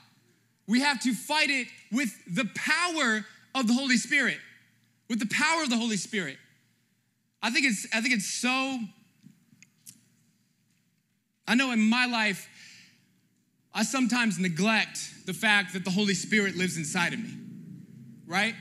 We 0.67 0.81
have 0.81 1.01
to 1.01 1.15
fight 1.15 1.51
it 1.51 1.69
with 1.93 2.11
the 2.27 2.47
power 2.55 3.25
of 3.55 3.67
the 3.67 3.75
Holy 3.75 3.97
Spirit. 3.97 4.39
With 5.09 5.21
the 5.21 5.35
power 5.35 5.63
of 5.63 5.71
the 5.71 5.77
Holy 5.77 5.97
Spirit. 5.97 6.37
I 7.43 7.51
think 7.51 7.67
it's, 7.67 7.87
I 7.93 8.01
think 8.01 8.15
it's 8.15 8.27
so. 8.27 8.79
I 11.47 11.55
know 11.55 11.73
in 11.73 11.81
my 11.81 12.07
life, 12.07 12.49
I 13.73 13.85
sometimes 13.85 14.39
neglect 14.39 14.99
the 15.27 15.33
fact 15.33 15.73
that 15.73 15.85
the 15.85 15.91
Holy 15.91 16.15
Spirit 16.15 16.57
lives 16.57 16.77
inside 16.77 17.15
of 17.15 17.21
me, 17.21 17.31
right? 18.27 18.55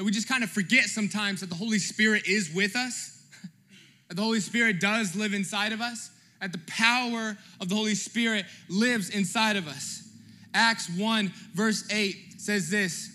that 0.00 0.04
we 0.04 0.10
just 0.10 0.28
kind 0.28 0.42
of 0.42 0.48
forget 0.48 0.84
sometimes 0.84 1.40
that 1.40 1.50
the 1.50 1.54
Holy 1.54 1.78
Spirit 1.78 2.26
is 2.26 2.50
with 2.54 2.74
us, 2.74 3.22
that 4.08 4.14
the 4.14 4.22
Holy 4.22 4.40
Spirit 4.40 4.80
does 4.80 5.14
live 5.14 5.34
inside 5.34 5.74
of 5.74 5.82
us, 5.82 6.10
that 6.40 6.52
the 6.52 6.60
power 6.66 7.36
of 7.60 7.68
the 7.68 7.74
Holy 7.74 7.94
Spirit 7.94 8.46
lives 8.70 9.10
inside 9.10 9.56
of 9.56 9.68
us. 9.68 10.08
Acts 10.54 10.88
1, 10.88 11.30
verse 11.52 11.86
8 11.92 12.16
says 12.38 12.70
this 12.70 13.10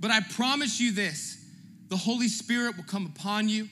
But 0.00 0.10
I 0.10 0.20
promise 0.20 0.80
you 0.80 0.92
this 0.92 1.39
the 1.90 1.98
Holy 1.98 2.28
Spirit 2.28 2.76
will 2.76 2.84
come 2.84 3.04
upon 3.04 3.50
you, 3.50 3.68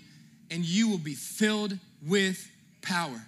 and 0.50 0.64
you 0.64 0.88
will 0.88 0.98
be 0.98 1.14
filled 1.14 1.78
with 2.06 2.50
power. 2.82 3.22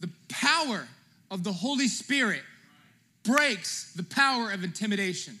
The 0.00 0.10
power 0.28 0.86
of 1.30 1.42
the 1.42 1.52
Holy 1.52 1.88
Spirit 1.88 2.42
breaks 3.22 3.94
the 3.94 4.02
power 4.02 4.50
of 4.50 4.62
intimidation 4.64 5.38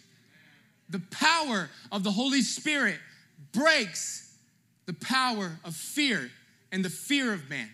the 0.92 1.00
power 1.10 1.70
of 1.90 2.04
the 2.04 2.10
Holy 2.10 2.42
Spirit 2.42 2.98
breaks 3.52 4.36
the 4.84 4.92
power 4.92 5.58
of 5.64 5.74
fear 5.74 6.30
and 6.70 6.84
the 6.84 6.90
fear 6.90 7.32
of 7.32 7.48
man. 7.48 7.70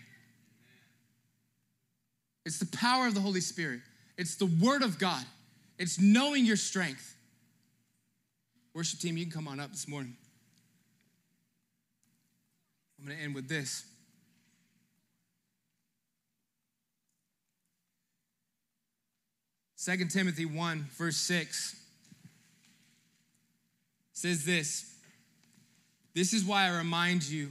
It's 2.45 2.59
the 2.59 2.77
power 2.77 3.07
of 3.07 3.13
the 3.13 3.19
Holy 3.19 3.41
Spirit, 3.41 3.81
it's 4.17 4.35
the 4.35 4.45
Word 4.45 4.81
of 4.83 4.97
God, 4.97 5.23
it's 5.77 5.99
knowing 5.99 6.45
your 6.45 6.55
strength. 6.55 7.17
Worship 8.73 8.99
team, 8.99 9.17
you 9.17 9.25
can 9.25 9.33
come 9.33 9.47
on 9.47 9.59
up 9.59 9.71
this 9.71 9.87
morning. 9.87 10.15
I'm 12.99 13.07
going 13.07 13.17
to 13.17 13.23
end 13.23 13.35
with 13.35 13.47
this. 13.47 13.85
Second 19.75 20.09
Timothy 20.11 20.45
1, 20.45 20.89
verse 20.97 21.15
6 21.15 21.75
says 24.11 24.43
this 24.43 24.93
This 26.13 26.33
is 26.33 26.43
why 26.43 26.65
I 26.65 26.77
remind 26.77 27.27
you 27.27 27.49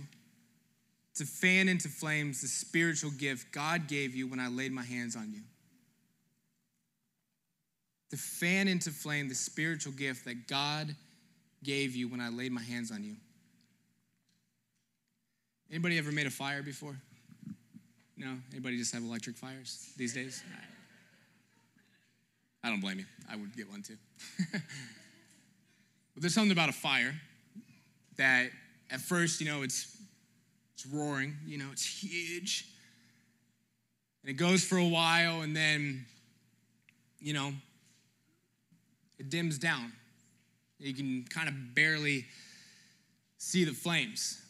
to 1.14 1.24
fan 1.24 1.68
into 1.68 1.88
flames 1.88 2.42
the 2.42 2.48
spiritual 2.48 3.10
gift 3.10 3.50
God 3.50 3.88
gave 3.88 4.14
you 4.14 4.26
when 4.26 4.38
I 4.38 4.48
laid 4.48 4.72
my 4.72 4.84
hands 4.84 5.16
on 5.16 5.32
you. 5.32 5.40
to 8.10 8.16
fan 8.16 8.68
into 8.68 8.90
flame 8.90 9.28
the 9.28 9.34
spiritual 9.34 9.92
gift 9.92 10.24
that 10.26 10.46
God 10.46 10.94
gave 11.64 11.96
you 11.96 12.08
when 12.08 12.20
I 12.20 12.28
laid 12.28 12.52
my 12.52 12.62
hands 12.62 12.90
on 12.90 13.02
you. 13.02 13.16
Anybody 15.70 15.98
ever 15.98 16.10
made 16.10 16.26
a 16.26 16.30
fire 16.30 16.62
before? 16.62 16.96
No? 18.16 18.36
Anybody 18.52 18.78
just 18.78 18.92
have 18.94 19.02
electric 19.02 19.36
fires 19.36 19.92
these 19.96 20.14
days? 20.14 20.42
I 22.64 22.70
don't 22.70 22.80
blame 22.80 22.98
you. 22.98 23.04
I 23.30 23.36
would 23.36 23.56
get 23.56 23.70
one 23.70 23.82
too. 23.82 23.96
but 24.52 24.62
there's 26.16 26.34
something 26.34 26.52
about 26.52 26.68
a 26.68 26.72
fire 26.72 27.14
that 28.16 28.50
at 28.90 29.00
first, 29.00 29.40
you 29.40 29.46
know, 29.46 29.62
it's 29.62 29.94
it's 30.74 30.86
roaring, 30.86 31.36
you 31.46 31.58
know, 31.58 31.68
it's 31.72 31.84
huge. 31.84 32.66
And 34.22 34.30
it 34.30 34.34
goes 34.34 34.64
for 34.64 34.78
a 34.78 34.86
while 34.86 35.42
and 35.42 35.54
then 35.54 36.06
you 37.20 37.32
know, 37.32 37.52
it 39.18 39.28
dims 39.28 39.58
down. 39.58 39.92
You 40.78 40.94
can 40.94 41.24
kind 41.28 41.48
of 41.48 41.74
barely 41.74 42.26
see 43.38 43.64
the 43.64 43.72
flames. 43.72 44.40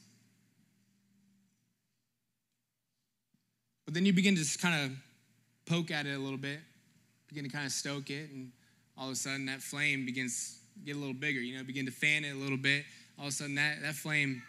But 3.89 3.95
then 3.95 4.05
you 4.05 4.13
begin 4.13 4.35
to 4.35 4.43
just 4.43 4.61
kind 4.61 4.85
of 4.85 4.99
poke 5.65 5.91
at 5.91 6.05
it 6.05 6.13
a 6.13 6.19
little 6.19 6.37
bit, 6.37 6.59
begin 7.27 7.45
to 7.45 7.49
kind 7.49 7.65
of 7.65 7.73
stoke 7.73 8.11
it, 8.11 8.29
and 8.31 8.53
all 8.99 9.07
of 9.07 9.13
a 9.15 9.17
sudden 9.17 9.47
that 9.47 9.63
flame 9.63 10.05
begins 10.05 10.59
to 10.75 10.85
get 10.85 10.95
a 10.95 10.99
little 10.99 11.15
bigger. 11.15 11.41
You 11.41 11.57
know, 11.57 11.65
begin 11.65 11.87
to 11.87 11.91
fan 11.91 12.23
it 12.23 12.33
a 12.33 12.37
little 12.37 12.59
bit. 12.59 12.85
All 13.19 13.25
of 13.25 13.29
a 13.31 13.33
sudden 13.33 13.55
that, 13.55 13.81
that 13.81 13.95
flame, 13.95 14.43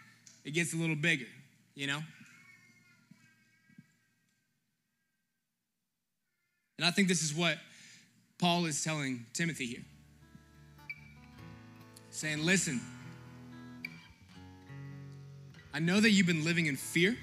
it 0.44 0.50
gets 0.50 0.74
a 0.74 0.76
little 0.76 0.94
bigger, 0.94 1.24
you 1.74 1.86
know? 1.86 2.00
And 6.76 6.86
I 6.86 6.90
think 6.90 7.08
this 7.08 7.22
is 7.22 7.34
what 7.34 7.56
Paul 8.38 8.66
is 8.66 8.84
telling 8.84 9.24
Timothy 9.32 9.64
here. 9.64 9.84
Saying, 12.10 12.44
listen, 12.44 12.78
I 15.72 15.78
know 15.78 15.98
that 15.98 16.10
you've 16.10 16.26
been 16.26 16.44
living 16.44 16.66
in 16.66 16.76
fear. 16.76 17.16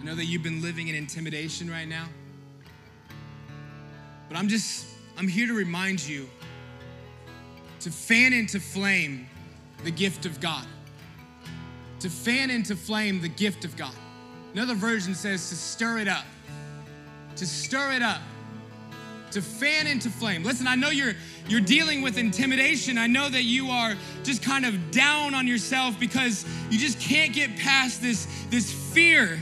I 0.00 0.04
know 0.04 0.14
that 0.14 0.26
you've 0.26 0.42
been 0.42 0.62
living 0.62 0.88
in 0.88 0.94
intimidation 0.94 1.70
right 1.70 1.88
now. 1.88 2.06
But 4.28 4.36
I'm 4.36 4.48
just, 4.48 4.86
I'm 5.16 5.28
here 5.28 5.46
to 5.46 5.54
remind 5.54 6.06
you 6.06 6.28
to 7.80 7.90
fan 7.90 8.32
into 8.32 8.60
flame 8.60 9.26
the 9.84 9.90
gift 9.90 10.26
of 10.26 10.40
God. 10.40 10.66
To 12.00 12.10
fan 12.10 12.50
into 12.50 12.76
flame 12.76 13.20
the 13.20 13.28
gift 13.28 13.64
of 13.64 13.76
God. 13.76 13.94
Another 14.52 14.74
version 14.74 15.14
says 15.14 15.48
to 15.50 15.54
stir 15.54 15.98
it 15.98 16.08
up. 16.08 16.24
To 17.36 17.46
stir 17.46 17.92
it 17.92 18.02
up 18.02 18.20
to 19.32 19.42
fan 19.42 19.86
into 19.86 20.08
flame. 20.08 20.42
Listen, 20.42 20.66
I 20.66 20.76
know 20.76 20.88
you're 20.88 21.14
you're 21.46 21.60
dealing 21.60 22.00
with 22.00 22.16
intimidation. 22.16 22.96
I 22.96 23.06
know 23.06 23.28
that 23.28 23.42
you 23.42 23.68
are 23.68 23.94
just 24.24 24.42
kind 24.42 24.64
of 24.64 24.90
down 24.90 25.34
on 25.34 25.46
yourself 25.46 26.00
because 26.00 26.46
you 26.70 26.78
just 26.78 26.98
can't 27.00 27.34
get 27.34 27.54
past 27.56 28.00
this 28.00 28.26
this 28.48 28.72
fear 28.72 29.38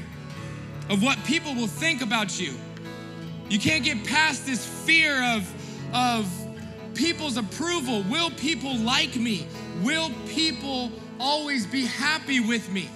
of 0.88 1.02
what 1.02 1.22
people 1.24 1.54
will 1.54 1.66
think 1.66 2.02
about 2.02 2.38
you. 2.40 2.54
You 3.48 3.58
can't 3.58 3.84
get 3.84 4.04
past 4.04 4.46
this 4.46 4.64
fear 4.64 5.22
of 5.36 5.50
of 5.94 6.28
people's 6.94 7.36
approval. 7.36 8.02
Will 8.10 8.30
people 8.30 8.76
like 8.78 9.16
me? 9.16 9.46
Will 9.82 10.10
people 10.28 10.90
always 11.20 11.66
be 11.66 11.86
happy 11.86 12.40
with 12.40 12.70
me? 12.70 12.88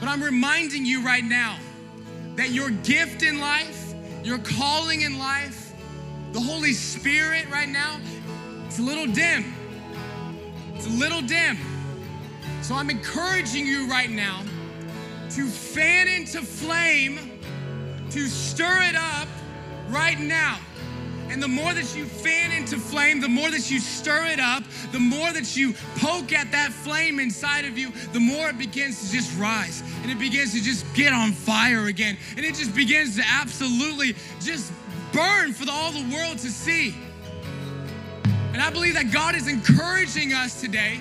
But 0.00 0.08
I'm 0.08 0.22
reminding 0.22 0.84
you 0.84 1.02
right 1.02 1.24
now 1.24 1.56
that 2.36 2.50
your 2.50 2.70
gift 2.70 3.22
in 3.22 3.40
life 3.40 3.84
your 4.24 4.38
calling 4.38 5.02
in 5.02 5.18
life, 5.18 5.74
the 6.32 6.40
Holy 6.40 6.72
Spirit 6.72 7.44
right 7.50 7.68
now, 7.68 8.00
it's 8.66 8.78
a 8.78 8.82
little 8.82 9.06
dim. 9.06 9.52
It's 10.74 10.86
a 10.86 10.90
little 10.90 11.20
dim. 11.20 11.58
So 12.62 12.74
I'm 12.74 12.88
encouraging 12.88 13.66
you 13.66 13.86
right 13.86 14.08
now 14.08 14.42
to 15.34 15.46
fan 15.46 16.06
into 16.06 16.42
flame, 16.42 17.18
to 18.10 18.28
stir 18.28 18.82
it 18.82 18.94
up 18.94 19.26
right 19.88 20.20
now. 20.20 20.58
And 21.28 21.42
the 21.42 21.48
more 21.48 21.74
that 21.74 21.96
you 21.96 22.04
fan 22.04 22.52
into 22.52 22.78
flame, 22.78 23.20
the 23.20 23.28
more 23.28 23.50
that 23.50 23.68
you 23.68 23.80
stir 23.80 24.26
it 24.26 24.38
up, 24.38 24.62
the 24.92 25.00
more 25.00 25.32
that 25.32 25.56
you 25.56 25.74
poke 25.96 26.32
at 26.32 26.52
that 26.52 26.70
flame 26.72 27.18
inside 27.18 27.64
of 27.64 27.76
you, 27.76 27.90
the 28.12 28.20
more 28.20 28.48
it 28.48 28.58
begins 28.58 29.04
to 29.04 29.12
just 29.12 29.36
rise 29.36 29.82
and 30.02 30.10
it 30.12 30.20
begins 30.20 30.52
to 30.52 30.62
just 30.62 30.84
get 30.94 31.12
on 31.12 31.32
fire 31.32 31.86
again. 31.86 32.16
And 32.36 32.46
it 32.46 32.54
just 32.54 32.72
begins 32.72 33.16
to 33.16 33.22
absolutely 33.26 34.14
just 34.40 34.72
burn 35.12 35.52
for 35.52 35.64
the, 35.64 35.72
all 35.72 35.90
the 35.90 36.14
world 36.14 36.38
to 36.38 36.50
see. 36.50 36.94
And 38.52 38.62
I 38.62 38.70
believe 38.70 38.94
that 38.94 39.10
God 39.10 39.34
is 39.34 39.48
encouraging 39.48 40.32
us 40.32 40.60
today. 40.60 41.00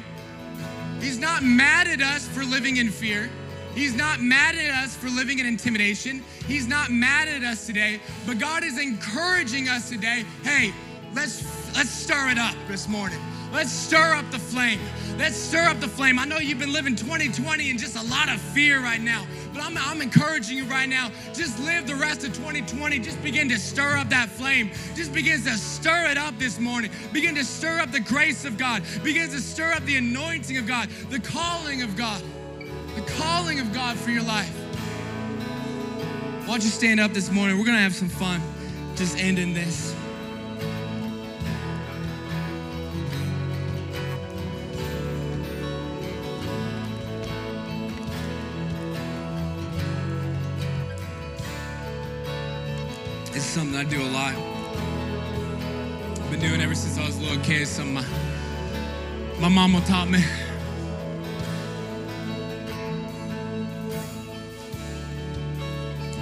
He's 1.00 1.20
not 1.20 1.44
mad 1.44 1.88
at 1.88 2.02
us 2.02 2.28
for 2.28 2.44
living 2.44 2.78
in 2.78 2.90
fear. 2.90 3.30
He's 3.76 3.96
not 3.96 4.22
mad 4.22 4.56
at 4.56 4.84
us 4.84 4.96
for 4.96 5.10
living 5.10 5.40
in 5.40 5.46
intimidation. 5.46 6.24
He's 6.48 6.68
not 6.68 6.92
mad 6.92 7.28
at 7.28 7.44
us 7.44 7.66
today, 7.66 8.00
but 8.26 8.38
God 8.38 8.64
is 8.64 8.80
encouraging 8.80 9.68
us 9.68 9.90
today. 9.90 10.26
Hey, 10.44 10.74
let's 11.16 11.44
let's 11.76 11.90
stir 11.90 12.30
it 12.30 12.38
up 12.38 12.56
this 12.68 12.88
morning. 12.88 13.20
Let's 13.52 13.72
stir 13.72 14.16
up 14.16 14.30
the 14.32 14.40
flame. 14.40 14.80
Let's 15.18 15.36
stir 15.36 15.66
up 15.66 15.80
the 15.80 15.88
flame. 15.88 16.18
I 16.18 16.26
know 16.26 16.40
you've 16.40 16.58
been 16.58 16.74
living 16.74 16.96
2020 16.96 17.70
in 17.70 17.78
just 17.78 17.96
a 17.96 18.04
lot 18.10 18.28
of 18.28 18.42
fear 18.42 18.82
right 18.82 19.00
now, 19.00 19.28
but 19.54 19.62
I'm, 19.62 19.78
I'm 19.78 20.02
encouraging 20.02 20.58
you 20.58 20.66
right 20.66 20.90
now. 20.90 21.12
Just 21.36 21.60
live 21.60 21.86
the 21.86 21.94
rest 21.94 22.24
of 22.24 22.34
2020. 22.34 22.98
Just 22.98 23.22
begin 23.22 23.48
to 23.50 23.60
stir 23.60 23.98
up 23.98 24.10
that 24.10 24.30
flame. 24.30 24.72
Just 24.96 25.14
begin 25.14 25.40
to 25.44 25.56
stir 25.56 26.08
it 26.10 26.18
up 26.18 26.38
this 26.40 26.60
morning. 26.60 26.90
Begin 27.12 27.36
to 27.36 27.46
stir 27.46 27.80
up 27.80 27.92
the 27.92 28.00
grace 28.00 28.44
of 28.44 28.58
God. 28.58 28.82
Begin 29.04 29.30
to 29.30 29.40
stir 29.40 29.72
up 29.72 29.84
the 29.86 29.98
anointing 29.98 30.58
of 30.58 30.66
God, 30.66 30.90
the 31.12 31.20
calling 31.20 31.84
of 31.84 31.96
God 31.96 32.24
the 32.96 33.02
calling 33.02 33.60
of 33.60 33.74
God 33.74 33.98
for 33.98 34.12
your 34.12 34.24
life. 34.24 34.54
Why 36.46 36.48
don't 36.48 36.64
you 36.64 36.70
stand 36.70 37.00
up 37.00 37.14
this 37.14 37.32
morning? 37.32 37.58
We're 37.58 37.66
going 37.66 37.78
to 37.78 37.82
have 37.82 37.96
some 37.96 38.10
fun 38.10 38.42
just 38.96 39.18
ending 39.18 39.54
this. 39.54 39.96
It's 53.36 53.44
something 53.44 53.76
I 53.76 53.84
do 53.84 54.02
a 54.02 54.12
lot. 54.12 54.36
I've 56.22 56.30
been 56.30 56.40
doing 56.40 56.62
ever 56.62 56.76
since 56.76 56.98
I 57.00 57.06
was 57.06 57.18
a 57.18 57.22
little 57.22 57.44
kid. 57.44 57.68
Something 57.68 57.96
my, 57.96 58.06
my 59.40 59.48
mama 59.50 59.82
taught 59.88 60.10
me. 60.10 60.24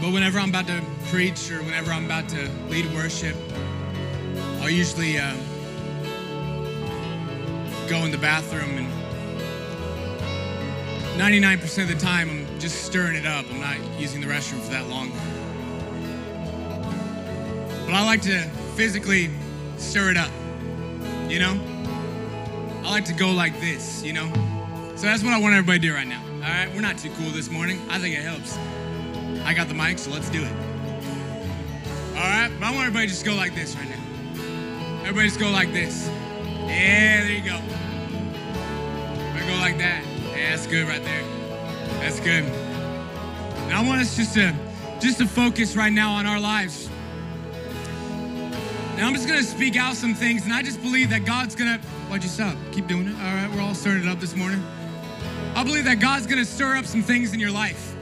But 0.02 0.12
whenever 0.12 0.40
I'm 0.40 0.50
about 0.50 0.66
to 0.66 0.82
preach 1.12 1.52
or 1.52 1.62
whenever 1.62 1.92
I'm 1.92 2.06
about 2.06 2.28
to 2.30 2.50
lead 2.70 2.92
worship, 2.92 3.36
I'll 4.60 4.70
usually 4.70 5.20
uh, 5.20 5.36
go 7.88 8.04
in 8.04 8.10
the 8.10 8.18
bathroom 8.18 8.80
and 8.80 8.88
99% 11.20 11.84
of 11.84 11.88
the 11.88 11.96
time 11.96 12.32
I'm 12.32 12.60
just 12.60 12.84
stirring 12.84 13.16
it 13.16 13.28
up. 13.28 13.46
I'm 13.52 13.62
not 13.62 13.78
using 14.00 14.22
the 14.22 14.28
restroom 14.28 14.60
for 14.62 14.72
that 14.72 14.88
long. 14.88 15.12
But 17.86 17.94
I 17.94 18.04
like 18.04 18.24
to 18.24 18.40
physically 18.76 19.30
stir 19.78 20.10
it 20.10 20.18
up, 20.18 20.32
you 21.30 21.38
know? 21.38 21.60
I 22.84 22.90
like 22.90 23.06
to 23.06 23.14
go 23.14 23.32
like 23.32 23.60
this, 23.60 24.04
you 24.04 24.14
know? 24.14 24.32
So 24.96 25.06
that's 25.06 25.22
what 25.22 25.34
I 25.34 25.40
want 25.40 25.54
everybody 25.54 25.78
to 25.78 25.88
do 25.90 25.94
right 25.94 26.08
now. 26.08 26.24
All 26.36 26.42
right, 26.42 26.74
we're 26.74 26.82
not 26.82 26.98
too 26.98 27.12
cool 27.20 27.30
this 27.30 27.52
morning. 27.52 27.80
I 27.88 28.00
think 28.00 28.18
it 28.18 28.24
helps. 28.24 28.58
I 29.46 29.54
got 29.54 29.68
the 29.68 29.74
mic, 29.74 30.00
so 30.00 30.12
let's 30.12 30.30
do 30.30 30.44
it. 30.44 30.52
All 32.16 32.28
right, 32.28 32.52
I 32.62 32.72
want 32.72 32.88
everybody 32.88 33.08
to 33.08 33.14
just 33.14 33.26
go 33.26 33.36
like 33.36 33.56
this 33.56 33.76
right 33.76 33.90
now. 33.90 35.02
Everybody 35.02 35.28
just 35.28 35.40
go 35.40 35.50
like 35.50 35.74
this. 35.74 36.08
Yeah, 36.68 37.24
there 37.24 37.32
you 37.32 37.44
go. 37.44 37.60
Everybody 39.36 39.48
go 39.48 39.58
like 39.60 39.78
that. 39.80 40.04
Yeah, 40.36 40.52
that's 40.52 40.68
good 40.68 40.88
right 40.88 41.04
there. 41.04 41.24
That's 42.00 42.20
good. 42.20 42.44
And 42.44 43.74
I 43.74 43.84
want 43.86 44.02
us 44.02 44.16
just 44.16 44.34
to 44.36 44.56
just 45.00 45.18
to 45.18 45.26
focus 45.26 45.76
right 45.76 45.92
now 45.92 46.12
on 46.12 46.26
our 46.26 46.40
lives. 46.40 46.90
Now 48.98 49.08
I'm 49.08 49.14
just 49.14 49.28
gonna 49.28 49.42
speak 49.42 49.76
out 49.76 49.96
some 49.96 50.14
things, 50.14 50.44
and 50.44 50.54
I 50.54 50.62
just 50.62 50.82
believe 50.82 51.10
that 51.10 51.26
God's 51.26 51.56
gonna. 51.56 51.80
Why'd 52.08 52.24
you 52.24 52.30
stop? 52.30 52.56
Keep 52.72 52.88
doing 52.88 53.08
it. 53.08 53.16
All 53.16 53.34
right, 53.34 53.50
we're 53.54 53.62
all 53.62 53.74
stirring 53.74 54.04
it 54.04 54.08
up 54.08 54.20
this 54.20 54.36
morning. 54.36 54.64
I 55.56 55.64
believe 55.64 55.86
that 55.86 56.00
God's 56.00 56.28
gonna 56.28 56.46
stir 56.46 56.78
up 56.78 56.86
some 56.86 57.02
things 57.02 57.34
in 57.34 57.40
your 57.40 57.52
life. 57.52 57.96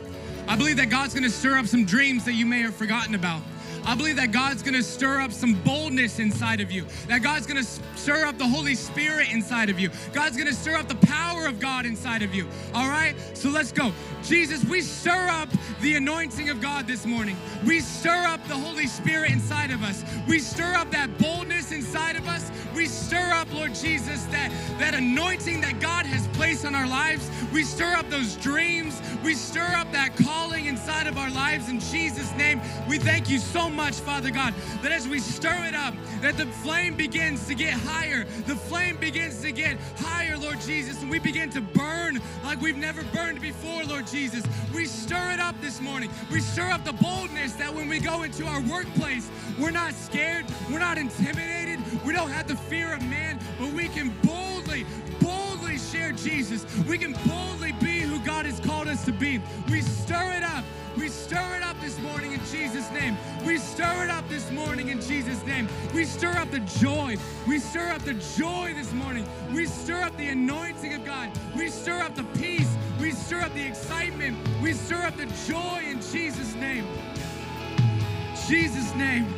I 0.50 0.56
believe 0.56 0.78
that 0.78 0.90
God's 0.90 1.14
gonna 1.14 1.30
stir 1.30 1.60
up 1.60 1.68
some 1.68 1.86
dreams 1.86 2.26
that 2.26 2.34
you 2.34 2.44
may 2.44 2.62
have 2.62 2.74
forgotten 2.74 3.14
about. 3.14 3.44
I 3.90 3.96
believe 3.96 4.18
that 4.18 4.32
God's 4.32 4.62
gonna 4.62 4.84
stir 4.84 5.20
up 5.20 5.32
some 5.32 5.56
boldness 5.64 6.20
inside 6.20 6.62
of 6.62 6.72
you, 6.72 6.86
that 7.08 7.24
God's 7.24 7.48
gonna 7.48 7.64
stir 7.64 8.24
up 8.24 8.38
the 8.38 8.48
Holy 8.48 8.76
Spirit 8.76 9.34
inside 9.34 9.68
of 9.72 9.80
you. 9.80 9.90
God's 10.14 10.38
gonna 10.38 10.54
stir 10.54 10.76
up 10.76 10.88
the 10.88 11.08
power 11.08 11.48
of 11.48 11.60
God 11.60 11.88
inside 11.88 12.22
of 12.22 12.36
you. 12.36 12.48
All 12.76 12.88
right? 12.88 13.16
So 13.34 13.50
let's 13.50 13.72
go. 13.72 13.92
Jesus, 14.22 14.64
we 14.64 14.82
stir 14.82 15.28
up 15.32 15.50
the 15.82 15.96
anointing 15.96 16.50
of 16.50 16.62
God 16.62 16.86
this 16.86 17.04
morning. 17.08 17.36
We 17.66 17.80
stir 17.80 18.26
up 18.28 18.48
the 18.48 18.54
Holy 18.56 18.86
Spirit 18.86 19.32
inside 19.32 19.72
of 19.72 19.82
us. 19.82 20.04
We 20.28 20.38
stir 20.38 20.76
up 20.76 20.92
that 20.92 21.18
boldness 21.18 21.72
inside 21.72 22.16
of 22.16 22.28
us. 22.28 22.52
We 22.76 22.86
stir 22.86 23.32
up, 23.34 23.52
Lord 23.54 23.74
Jesus, 23.74 24.24
that, 24.26 24.52
that 24.78 24.94
anointing 24.94 25.62
that 25.62 25.80
God 25.80 26.06
has 26.06 26.28
placed 26.30 26.64
on 26.64 26.76
our 26.76 26.88
lives. 26.88 27.30
We 27.52 27.64
stir 27.64 27.96
up 27.96 28.10
those 28.10 28.36
dreams. 28.36 29.02
We 29.24 29.34
stir 29.34 29.68
up 29.76 29.92
that 29.94 30.16
calling 30.18 30.68
inside 30.68 31.08
of 31.08 31.18
our 31.18 31.32
lives 31.32 31.70
in 31.70 31.80
Jesus' 31.80 32.32
name. 32.36 32.62
We 32.88 33.00
thank 33.00 33.30
you 33.30 33.40
so 33.40 33.70
much, 33.70 33.79
Father 33.80 34.30
God, 34.30 34.54
that 34.82 34.92
as 34.92 35.08
we 35.08 35.20
stir 35.20 35.66
it 35.66 35.74
up, 35.74 35.94
that 36.22 36.36
the 36.36 36.46
flame 36.46 36.96
begins 36.96 37.48
to 37.48 37.56
get 37.56 37.72
higher. 37.72 38.26
The 38.46 38.56
flame 38.56 38.98
begins 38.98 39.42
to 39.42 39.54
get 39.54 39.78
higher, 39.98 40.38
Lord 40.38 40.60
Jesus, 40.60 41.02
and 41.02 41.10
we 41.10 41.18
begin 41.18 41.50
to 41.52 41.62
burn 41.62 42.22
like 42.44 42.60
we've 42.60 42.78
never 42.78 43.04
burned 43.16 43.40
before, 43.40 43.86
Lord 43.86 44.06
Jesus. 44.06 44.44
We 44.76 44.86
stir 44.86 45.32
it 45.32 45.40
up 45.40 45.60
this 45.62 45.80
morning. 45.80 46.10
We 46.30 46.42
stir 46.42 46.70
up 46.70 46.84
the 46.84 46.92
boldness 46.92 47.54
that 47.54 47.74
when 47.74 47.88
we 47.88 48.00
go 48.00 48.24
into 48.24 48.46
our 48.46 48.62
workplace, 48.64 49.30
we're 49.58 49.72
not 49.72 49.94
scared, 49.94 50.46
we're 50.70 50.80
not 50.80 50.98
intimidated, 50.98 51.80
we 52.06 52.12
don't 52.12 52.32
have 52.32 52.50
the 52.50 52.58
fear 52.58 52.94
of 52.94 53.02
man, 53.04 53.40
but 53.58 53.72
we 53.72 53.88
can 53.88 54.14
boldly, 54.24 54.86
boldly 55.22 55.78
share 55.78 56.12
Jesus. 56.12 56.66
We 56.86 56.98
can 56.98 57.14
boldly 57.26 57.72
be 57.82 58.02
who 58.02 58.20
God 58.26 58.46
has 58.46 58.60
called 58.60 58.90
us 58.90 59.06
to 59.06 59.14
be. 59.14 59.42
We 59.70 59.82
stir 59.82 60.34
it 60.36 60.44
up. 60.44 60.66
We 61.00 61.08
stir 61.08 61.56
it 61.56 61.64
up 61.64 61.80
this 61.80 61.98
morning 62.00 62.34
in 62.34 62.42
Jesus' 62.52 62.92
name. 62.92 63.18
We 63.46 63.58
stir 63.58 64.04
it 64.04 64.10
up 64.10 64.28
this 64.28 64.52
morning 64.52 64.90
in 64.90 65.00
Jesus' 65.00 65.42
name. 65.46 65.70
We 65.94 66.04
stir 66.04 66.34
up 66.34 66.52
the 66.52 66.60
joy. 66.60 67.16
We 67.48 67.60
stir 67.60 67.88
up 67.88 68.04
the 68.04 68.16
joy 68.38 68.74
this 68.76 68.92
morning. 68.92 69.26
We 69.54 69.66
stir 69.66 70.02
up 70.02 70.16
the 70.18 70.28
anointing 70.28 70.94
of 70.94 71.06
God. 71.06 71.32
We 71.56 71.70
stir 71.70 72.02
up 72.02 72.16
the 72.16 72.26
peace. 72.38 72.76
We 73.00 73.12
stir 73.12 73.40
up 73.40 73.54
the 73.54 73.66
excitement. 73.66 74.38
We 74.62 74.74
stir 74.74 75.02
up 75.04 75.16
the 75.16 75.28
joy 75.48 75.84
in 75.86 76.02
Jesus' 76.02 76.54
name. 76.56 76.86
Jesus' 78.50 78.94
name. 78.96 79.34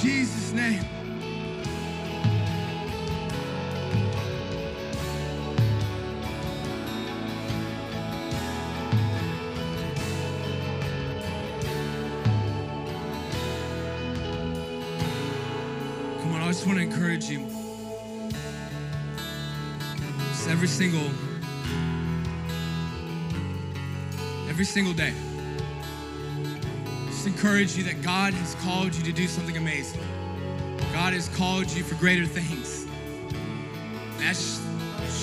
Jesus' 0.00 0.52
name. 0.52 0.99
I 16.50 16.52
just 16.52 16.66
want 16.66 16.78
to 16.78 16.82
encourage 16.82 17.30
you. 17.30 17.46
Just 20.30 20.48
every 20.48 20.66
single, 20.66 21.06
every 24.48 24.64
single 24.64 24.92
day. 24.92 25.14
Just 27.06 27.28
encourage 27.28 27.76
you 27.76 27.84
that 27.84 28.02
God 28.02 28.34
has 28.34 28.56
called 28.64 28.96
you 28.96 29.04
to 29.04 29.12
do 29.12 29.28
something 29.28 29.56
amazing. 29.56 30.00
God 30.92 31.12
has 31.12 31.28
called 31.28 31.70
you 31.70 31.84
for 31.84 31.94
greater 31.94 32.26
things. 32.26 32.84
That 34.18 34.34
sh- 34.34 34.58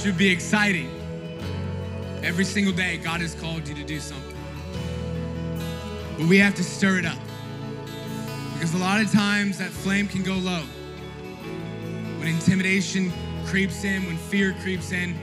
should 0.02 0.18
be 0.18 0.30
exciting. 0.30 0.90
Every 2.24 2.46
single 2.46 2.72
day, 2.72 2.96
God 3.04 3.20
has 3.20 3.36
called 3.36 3.68
you 3.68 3.76
to 3.76 3.84
do 3.84 4.00
something. 4.00 4.38
But 6.18 6.28
we 6.28 6.38
have 6.38 6.56
to 6.56 6.64
stir 6.64 7.00
it 7.00 7.06
up. 7.06 7.20
Because 8.54 8.74
a 8.74 8.78
lot 8.78 9.02
of 9.02 9.12
times 9.12 9.58
that 9.58 9.72
flame 9.72 10.08
can 10.08 10.24
go 10.24 10.36
low. 10.36 10.64
When 12.28 12.36
intimidation 12.36 13.14
creeps 13.46 13.86
in, 13.86 14.06
when 14.06 14.18
fear 14.18 14.54
creeps 14.62 14.92
in. 14.92 15.16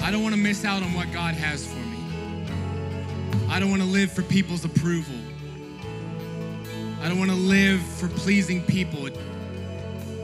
I 0.00 0.10
don't 0.10 0.22
want 0.22 0.34
to 0.34 0.40
miss 0.40 0.64
out 0.64 0.82
on 0.82 0.94
what 0.94 1.12
God 1.12 1.34
has 1.34 1.66
for 1.66 1.76
me. 1.76 1.98
I 3.50 3.60
don't 3.60 3.68
want 3.68 3.82
to 3.82 3.88
live 3.88 4.10
for 4.10 4.22
people's 4.22 4.64
approval. 4.64 5.16
I 7.02 7.10
don't 7.10 7.18
want 7.18 7.30
to 7.30 7.36
live 7.36 7.82
for 7.82 8.08
pleasing 8.08 8.64
people. 8.64 9.06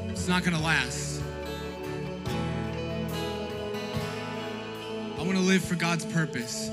It's 0.08 0.26
not 0.26 0.42
going 0.42 0.56
to 0.56 0.62
last. 0.62 1.20
I 5.18 5.22
want 5.22 5.32
to 5.32 5.44
live 5.44 5.62
for 5.62 5.74
God's 5.74 6.06
purpose. 6.06 6.70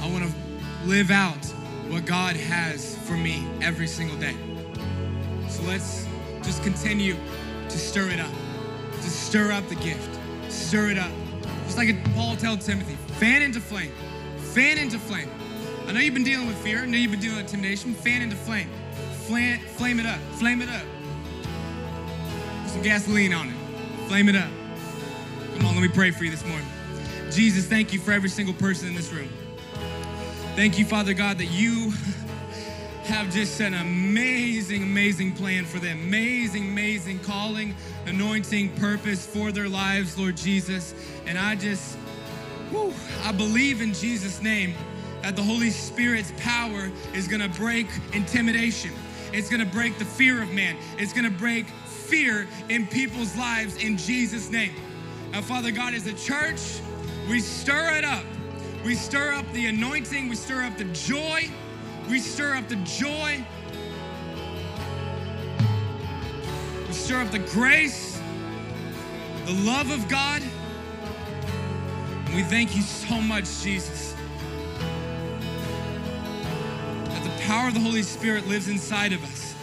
I 0.00 0.10
want 0.10 0.24
to 0.24 0.88
live 0.88 1.12
out 1.12 1.46
what 1.86 2.04
God 2.04 2.34
has 2.34 2.96
for 3.06 3.16
me 3.16 3.46
every 3.62 3.86
single 3.86 4.16
day. 4.16 4.34
Let's 5.66 6.06
just 6.42 6.62
continue 6.62 7.16
to 7.68 7.78
stir 7.78 8.08
it 8.10 8.20
up, 8.20 8.32
to 8.96 9.10
stir 9.10 9.52
up 9.52 9.68
the 9.68 9.76
gift, 9.76 10.18
stir 10.48 10.90
it 10.90 10.98
up. 10.98 11.10
Just 11.64 11.76
like 11.76 12.14
Paul 12.14 12.36
told 12.36 12.60
Timothy, 12.60 12.94
fan 13.14 13.42
into 13.42 13.60
flame, 13.60 13.92
fan 14.38 14.78
into 14.78 14.98
flame. 14.98 15.30
I 15.86 15.92
know 15.92 16.00
you've 16.00 16.14
been 16.14 16.24
dealing 16.24 16.46
with 16.46 16.56
fear, 16.58 16.82
I 16.82 16.86
know 16.86 16.98
you've 16.98 17.10
been 17.10 17.20
dealing 17.20 17.36
with 17.36 17.46
intimidation, 17.46 17.94
fan 17.94 18.22
into 18.22 18.36
flame. 18.36 18.68
Flame, 19.26 19.60
flame 19.60 20.00
it 20.00 20.06
up, 20.06 20.18
flame 20.32 20.60
it 20.62 20.68
up. 20.68 20.82
Put 22.62 22.72
some 22.72 22.82
gasoline 22.82 23.32
on 23.32 23.48
it, 23.48 23.54
flame 24.08 24.28
it 24.28 24.36
up. 24.36 24.50
Come 25.56 25.66
on, 25.66 25.74
let 25.74 25.82
me 25.82 25.88
pray 25.88 26.10
for 26.10 26.24
you 26.24 26.30
this 26.30 26.44
morning. 26.44 26.66
Jesus, 27.30 27.66
thank 27.66 27.92
you 27.92 28.00
for 28.00 28.12
every 28.12 28.28
single 28.28 28.54
person 28.54 28.88
in 28.88 28.94
this 28.94 29.12
room. 29.12 29.28
Thank 30.54 30.78
you, 30.78 30.84
Father 30.84 31.14
God, 31.14 31.38
that 31.38 31.46
you 31.46 31.92
have 33.04 33.32
just 33.32 33.60
an 33.60 33.74
amazing, 33.74 34.82
amazing 34.82 35.32
plan 35.32 35.64
for 35.64 35.78
them. 35.78 36.00
Amazing, 36.04 36.68
amazing 36.68 37.18
calling, 37.20 37.74
anointing, 38.06 38.74
purpose 38.76 39.26
for 39.26 39.50
their 39.50 39.68
lives, 39.68 40.16
Lord 40.16 40.36
Jesus. 40.36 40.94
And 41.26 41.36
I 41.36 41.56
just, 41.56 41.96
whew, 42.70 42.92
I 43.24 43.32
believe 43.32 43.82
in 43.82 43.92
Jesus' 43.92 44.40
name 44.40 44.74
that 45.22 45.36
the 45.36 45.42
Holy 45.42 45.70
Spirit's 45.70 46.32
power 46.38 46.90
is 47.14 47.28
gonna 47.28 47.48
break 47.48 47.86
intimidation. 48.12 48.92
It's 49.32 49.48
gonna 49.48 49.66
break 49.66 49.98
the 49.98 50.04
fear 50.04 50.42
of 50.42 50.52
man. 50.52 50.76
It's 50.98 51.12
gonna 51.12 51.30
break 51.30 51.66
fear 51.86 52.46
in 52.68 52.86
people's 52.86 53.36
lives 53.36 53.82
in 53.82 53.96
Jesus' 53.96 54.50
name. 54.50 54.74
Now, 55.32 55.40
Father 55.40 55.70
God, 55.70 55.94
as 55.94 56.06
a 56.06 56.12
church, 56.12 56.60
we 57.28 57.40
stir 57.40 57.96
it 57.96 58.04
up. 58.04 58.24
We 58.84 58.94
stir 58.96 59.32
up 59.32 59.50
the 59.52 59.66
anointing, 59.66 60.28
we 60.28 60.34
stir 60.34 60.64
up 60.64 60.76
the 60.76 60.84
joy, 60.86 61.48
we 62.08 62.18
stir 62.18 62.56
up 62.56 62.68
the 62.68 62.76
joy, 62.76 63.44
we 66.86 66.92
stir 66.92 67.22
up 67.22 67.30
the 67.30 67.38
grace, 67.38 68.20
the 69.46 69.52
love 69.64 69.90
of 69.90 70.08
God. 70.08 70.42
And 72.26 72.34
we 72.34 72.42
thank 72.42 72.74
you 72.76 72.82
so 72.82 73.20
much, 73.20 73.44
Jesus, 73.62 74.14
that 77.04 77.24
the 77.24 77.42
power 77.42 77.68
of 77.68 77.74
the 77.74 77.80
Holy 77.80 78.02
Spirit 78.02 78.46
lives 78.46 78.68
inside 78.68 79.12
of 79.12 79.22
us. 79.24 79.54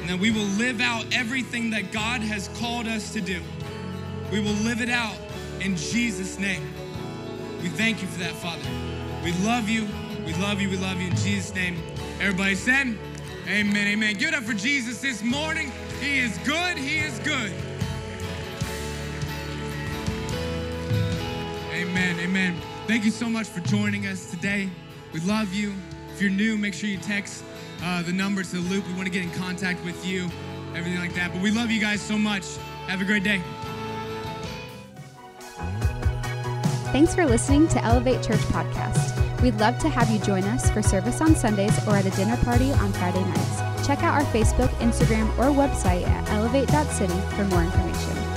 And 0.00 0.08
that 0.08 0.18
we 0.18 0.30
will 0.30 0.48
live 0.56 0.80
out 0.80 1.06
everything 1.12 1.70
that 1.70 1.92
God 1.92 2.20
has 2.20 2.48
called 2.58 2.86
us 2.86 3.12
to 3.12 3.20
do. 3.20 3.42
We 4.30 4.40
will 4.40 4.52
live 4.64 4.80
it 4.80 4.90
out 4.90 5.16
in 5.60 5.76
Jesus' 5.76 6.38
name. 6.38 6.62
We 7.62 7.68
thank 7.68 8.00
you 8.02 8.08
for 8.08 8.20
that, 8.20 8.32
Father. 8.32 8.62
We 9.24 9.32
love 9.44 9.68
you. 9.68 9.88
We 10.28 10.34
love 10.34 10.60
you. 10.60 10.68
We 10.68 10.76
love 10.76 11.00
you 11.00 11.08
in 11.08 11.16
Jesus' 11.16 11.54
name. 11.54 11.78
Everybody 12.20 12.54
said, 12.54 12.98
Amen. 13.46 13.86
Amen. 13.88 14.14
Give 14.16 14.28
it 14.28 14.34
up 14.34 14.42
for 14.42 14.52
Jesus 14.52 15.00
this 15.00 15.22
morning. 15.22 15.72
He 16.02 16.18
is 16.18 16.36
good. 16.44 16.76
He 16.76 16.98
is 16.98 17.18
good. 17.20 17.50
Amen. 21.72 22.20
Amen. 22.20 22.60
Thank 22.86 23.06
you 23.06 23.10
so 23.10 23.30
much 23.30 23.46
for 23.46 23.60
joining 23.60 24.06
us 24.06 24.30
today. 24.30 24.68
We 25.14 25.20
love 25.20 25.54
you. 25.54 25.72
If 26.12 26.20
you're 26.20 26.30
new, 26.30 26.58
make 26.58 26.74
sure 26.74 26.90
you 26.90 26.98
text 26.98 27.42
uh, 27.82 28.02
the 28.02 28.12
number 28.12 28.42
to 28.42 28.56
the 28.56 28.68
loop. 28.68 28.86
We 28.86 28.92
want 28.92 29.06
to 29.06 29.10
get 29.10 29.22
in 29.22 29.30
contact 29.30 29.82
with 29.82 30.04
you, 30.04 30.24
everything 30.76 30.98
like 30.98 31.14
that. 31.14 31.32
But 31.32 31.40
we 31.40 31.50
love 31.50 31.70
you 31.70 31.80
guys 31.80 32.02
so 32.02 32.18
much. 32.18 32.44
Have 32.86 33.00
a 33.00 33.04
great 33.06 33.24
day. 33.24 33.40
Thanks 36.92 37.14
for 37.14 37.24
listening 37.24 37.66
to 37.68 37.82
Elevate 37.82 38.22
Church 38.22 38.40
Podcast. 38.40 39.07
We'd 39.42 39.60
love 39.60 39.78
to 39.78 39.88
have 39.88 40.10
you 40.10 40.18
join 40.18 40.44
us 40.44 40.68
for 40.70 40.82
service 40.82 41.20
on 41.20 41.36
Sundays 41.36 41.86
or 41.86 41.96
at 41.96 42.06
a 42.06 42.10
dinner 42.10 42.36
party 42.38 42.72
on 42.72 42.92
Friday 42.92 43.24
nights. 43.24 43.86
Check 43.86 44.02
out 44.02 44.20
our 44.20 44.26
Facebook, 44.32 44.68
Instagram, 44.80 45.28
or 45.38 45.54
website 45.54 46.06
at 46.06 46.28
elevate.city 46.30 47.20
for 47.36 47.44
more 47.44 47.62
information. 47.62 48.27